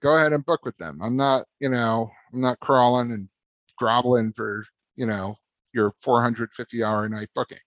Go 0.01 0.15
ahead 0.15 0.33
and 0.33 0.45
book 0.45 0.63
with 0.63 0.77
them. 0.77 0.99
I'm 1.01 1.17
not 1.17 1.45
you 1.59 1.69
know 1.69 2.11
i'm 2.33 2.41
not 2.41 2.59
crawling 2.59 3.11
and 3.11 3.29
groveling 3.77 4.33
for 4.35 4.65
you 4.95 5.05
know 5.05 5.35
your 5.73 5.93
450 6.01 6.83
hour 6.83 7.05
a 7.05 7.09
night 7.09 7.29
booking 7.35 7.57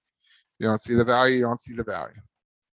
you 0.59 0.67
don't 0.67 0.81
see 0.83 0.95
the 0.95 1.05
value 1.05 1.37
you 1.37 1.45
don't 1.45 1.61
see 1.61 1.75
the 1.75 1.85
value 1.85 2.21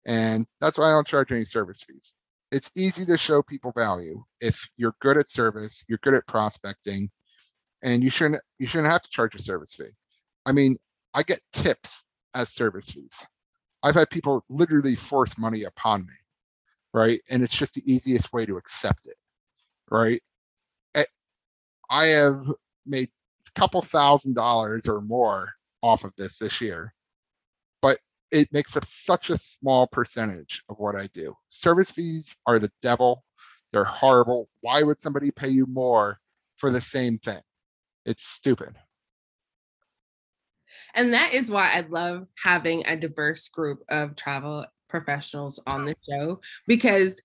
and 0.05 0.45
that's 0.59 0.77
why 0.77 0.87
i 0.87 0.91
don't 0.91 1.07
charge 1.07 1.31
any 1.31 1.45
service 1.45 1.81
fees 1.81 2.13
it's 2.51 2.69
easy 2.75 3.05
to 3.05 3.17
show 3.17 3.41
people 3.41 3.71
value 3.71 4.23
if 4.41 4.67
you're 4.75 4.95
good 5.01 5.17
at 5.17 5.29
service, 5.29 5.83
you're 5.87 5.99
good 6.03 6.13
at 6.13 6.27
prospecting, 6.27 7.09
and 7.83 8.03
you 8.03 8.09
shouldn't 8.09 8.41
you 8.59 8.67
shouldn't 8.67 8.91
have 8.91 9.01
to 9.01 9.09
charge 9.09 9.35
a 9.35 9.41
service 9.41 9.73
fee. 9.73 9.85
I 10.45 10.51
mean, 10.51 10.77
I 11.13 11.23
get 11.23 11.39
tips 11.53 12.05
as 12.35 12.49
service 12.49 12.91
fees. 12.91 13.25
I've 13.83 13.95
had 13.95 14.09
people 14.09 14.43
literally 14.49 14.95
force 14.95 15.37
money 15.37 15.63
upon 15.63 16.05
me, 16.05 16.13
right? 16.93 17.19
And 17.29 17.41
it's 17.41 17.55
just 17.55 17.73
the 17.75 17.91
easiest 17.91 18.33
way 18.33 18.45
to 18.45 18.57
accept 18.57 19.07
it, 19.07 19.17
right? 19.89 20.21
I 21.91 22.05
have 22.07 22.43
made 22.85 23.09
a 23.47 23.59
couple 23.59 23.81
thousand 23.81 24.33
dollars 24.33 24.87
or 24.87 25.01
more 25.01 25.53
off 25.83 26.03
of 26.03 26.13
this 26.15 26.39
this 26.39 26.61
year 26.61 26.93
but 27.81 27.99
it 28.31 28.51
makes 28.53 28.77
up 28.77 28.85
such 28.85 29.29
a 29.29 29.37
small 29.37 29.87
percentage 29.87 30.63
of 30.69 30.79
what 30.79 30.95
I 30.95 31.07
do. 31.07 31.35
Service 31.49 31.91
fees 31.91 32.37
are 32.47 32.59
the 32.59 32.71
devil. 32.81 33.23
They're 33.71 33.83
horrible. 33.83 34.49
Why 34.61 34.83
would 34.83 34.99
somebody 34.99 35.31
pay 35.31 35.49
you 35.49 35.65
more 35.65 36.19
for 36.57 36.69
the 36.69 36.81
same 36.81 37.17
thing? 37.17 37.41
It's 38.05 38.23
stupid. 38.23 38.75
And 40.93 41.13
that 41.13 41.33
is 41.33 41.51
why 41.51 41.71
I 41.73 41.85
love 41.89 42.27
having 42.43 42.85
a 42.87 42.95
diverse 42.95 43.47
group 43.49 43.83
of 43.89 44.15
travel 44.15 44.65
professionals 44.87 45.59
on 45.67 45.85
the 45.85 45.95
show 46.09 46.39
because 46.67 47.21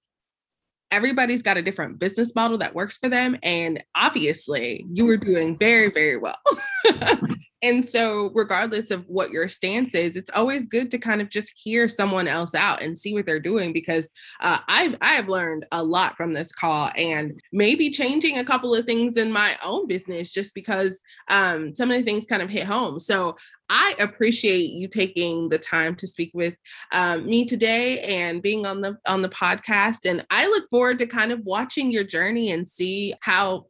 everybody's 0.90 1.42
got 1.42 1.56
a 1.56 1.62
different 1.62 1.98
business 1.98 2.34
model 2.34 2.58
that 2.58 2.74
works 2.74 2.96
for 2.96 3.08
them. 3.08 3.36
And 3.42 3.82
obviously, 3.94 4.86
you 4.92 5.06
were 5.06 5.16
doing 5.16 5.58
very, 5.58 5.90
very 5.90 6.16
well. 6.16 6.36
and 7.62 7.86
so, 7.86 8.30
regardless 8.34 8.90
of 8.90 9.04
what 9.08 9.30
your 9.30 9.48
stance 9.48 9.94
is, 9.94 10.14
it's 10.14 10.30
always 10.34 10.66
good 10.66 10.90
to 10.90 10.98
kind 10.98 11.22
of 11.22 11.30
just 11.30 11.50
hear 11.56 11.88
someone 11.88 12.28
else 12.28 12.54
out 12.54 12.82
and 12.82 12.98
see 12.98 13.14
what 13.14 13.24
they're 13.24 13.40
doing 13.40 13.72
because 13.72 14.10
uh, 14.40 14.58
I've 14.68 14.96
I 15.00 15.14
have 15.14 15.28
learned 15.28 15.64
a 15.72 15.82
lot 15.82 16.16
from 16.16 16.34
this 16.34 16.52
call 16.52 16.90
and 16.96 17.40
maybe 17.52 17.90
changing 17.90 18.38
a 18.38 18.44
couple 18.44 18.74
of 18.74 18.84
things 18.84 19.16
in 19.16 19.32
my 19.32 19.56
own 19.64 19.86
business 19.86 20.30
just 20.30 20.54
because 20.54 21.00
um, 21.30 21.74
some 21.74 21.90
of 21.90 21.96
the 21.96 22.02
things 22.02 22.26
kind 22.26 22.42
of 22.42 22.50
hit 22.50 22.64
home. 22.64 22.98
So 23.00 23.36
I 23.70 23.94
appreciate 23.98 24.70
you 24.70 24.86
taking 24.86 25.48
the 25.48 25.58
time 25.58 25.94
to 25.96 26.06
speak 26.06 26.32
with 26.34 26.54
um, 26.92 27.24
me 27.24 27.46
today 27.46 28.00
and 28.00 28.42
being 28.42 28.66
on 28.66 28.82
the 28.82 28.98
on 29.08 29.22
the 29.22 29.30
podcast. 29.30 30.08
And 30.08 30.26
I 30.30 30.46
look 30.46 30.68
forward 30.68 30.98
to 30.98 31.06
kind 31.06 31.32
of 31.32 31.40
watching 31.44 31.90
your 31.90 32.04
journey 32.04 32.50
and 32.52 32.68
see 32.68 33.14
how 33.22 33.66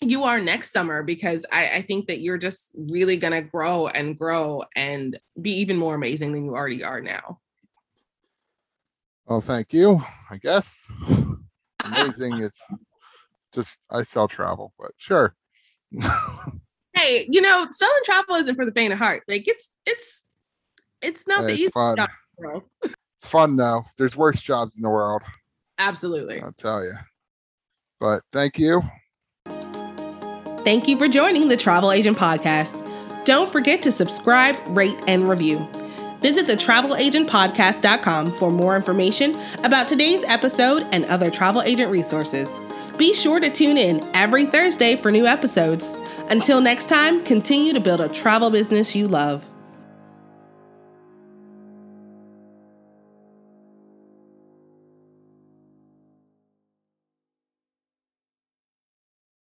you 0.00 0.24
are 0.24 0.40
next 0.40 0.72
summer 0.72 1.02
because 1.02 1.46
I, 1.52 1.70
I 1.76 1.82
think 1.82 2.06
that 2.08 2.20
you're 2.20 2.38
just 2.38 2.70
really 2.74 3.16
gonna 3.16 3.42
grow 3.42 3.88
and 3.88 4.16
grow 4.16 4.62
and 4.74 5.18
be 5.40 5.52
even 5.52 5.76
more 5.76 5.94
amazing 5.94 6.32
than 6.32 6.44
you 6.44 6.54
already 6.54 6.84
are 6.84 7.00
now. 7.00 7.40
Well, 9.26 9.40
thank 9.40 9.72
you. 9.72 10.00
I 10.30 10.36
guess 10.36 10.90
amazing 11.84 12.38
is 12.38 12.60
just 13.54 13.80
I 13.90 14.02
sell 14.02 14.28
travel, 14.28 14.72
but 14.78 14.92
sure. 14.98 15.34
hey, 16.94 17.26
you 17.30 17.40
know, 17.40 17.66
selling 17.70 18.02
travel 18.04 18.34
isn't 18.36 18.56
for 18.56 18.66
the 18.66 18.72
faint 18.72 18.92
of 18.92 18.98
heart. 18.98 19.22
Like 19.26 19.48
it's 19.48 19.70
it's 19.86 20.26
it's 21.02 21.26
not 21.26 21.44
It's 21.44 21.52
the 21.52 21.60
easy 21.62 21.70
fun. 21.70 21.96
job. 21.96 22.10
It's 22.82 23.26
fun 23.26 23.56
though. 23.56 23.84
There's 23.96 24.16
worse 24.16 24.40
jobs 24.40 24.76
in 24.76 24.82
the 24.82 24.90
world, 24.90 25.22
Absolutely. 25.78 26.42
I'll 26.42 26.52
tell 26.52 26.84
you. 26.84 26.92
But 27.98 28.22
thank 28.32 28.58
you. 28.58 28.82
Thank 30.66 30.88
you 30.88 30.98
for 30.98 31.06
joining 31.06 31.46
the 31.46 31.56
Travel 31.56 31.92
Agent 31.92 32.18
Podcast. 32.18 33.24
Don't 33.24 33.48
forget 33.48 33.84
to 33.84 33.92
subscribe, 33.92 34.56
rate, 34.70 34.96
and 35.06 35.28
review. 35.28 35.58
Visit 36.22 36.46
thetravelagentpodcast.com 36.46 38.32
for 38.32 38.50
more 38.50 38.74
information 38.74 39.36
about 39.62 39.86
today's 39.86 40.24
episode 40.24 40.84
and 40.90 41.04
other 41.04 41.30
travel 41.30 41.62
agent 41.62 41.92
resources. 41.92 42.50
Be 42.98 43.14
sure 43.14 43.38
to 43.38 43.48
tune 43.48 43.78
in 43.78 44.04
every 44.12 44.44
Thursday 44.44 44.96
for 44.96 45.12
new 45.12 45.24
episodes. 45.24 45.96
Until 46.30 46.60
next 46.60 46.88
time, 46.88 47.22
continue 47.22 47.72
to 47.72 47.78
build 47.78 48.00
a 48.00 48.08
travel 48.08 48.50
business 48.50 48.96
you 48.96 49.06
love. 49.06 49.46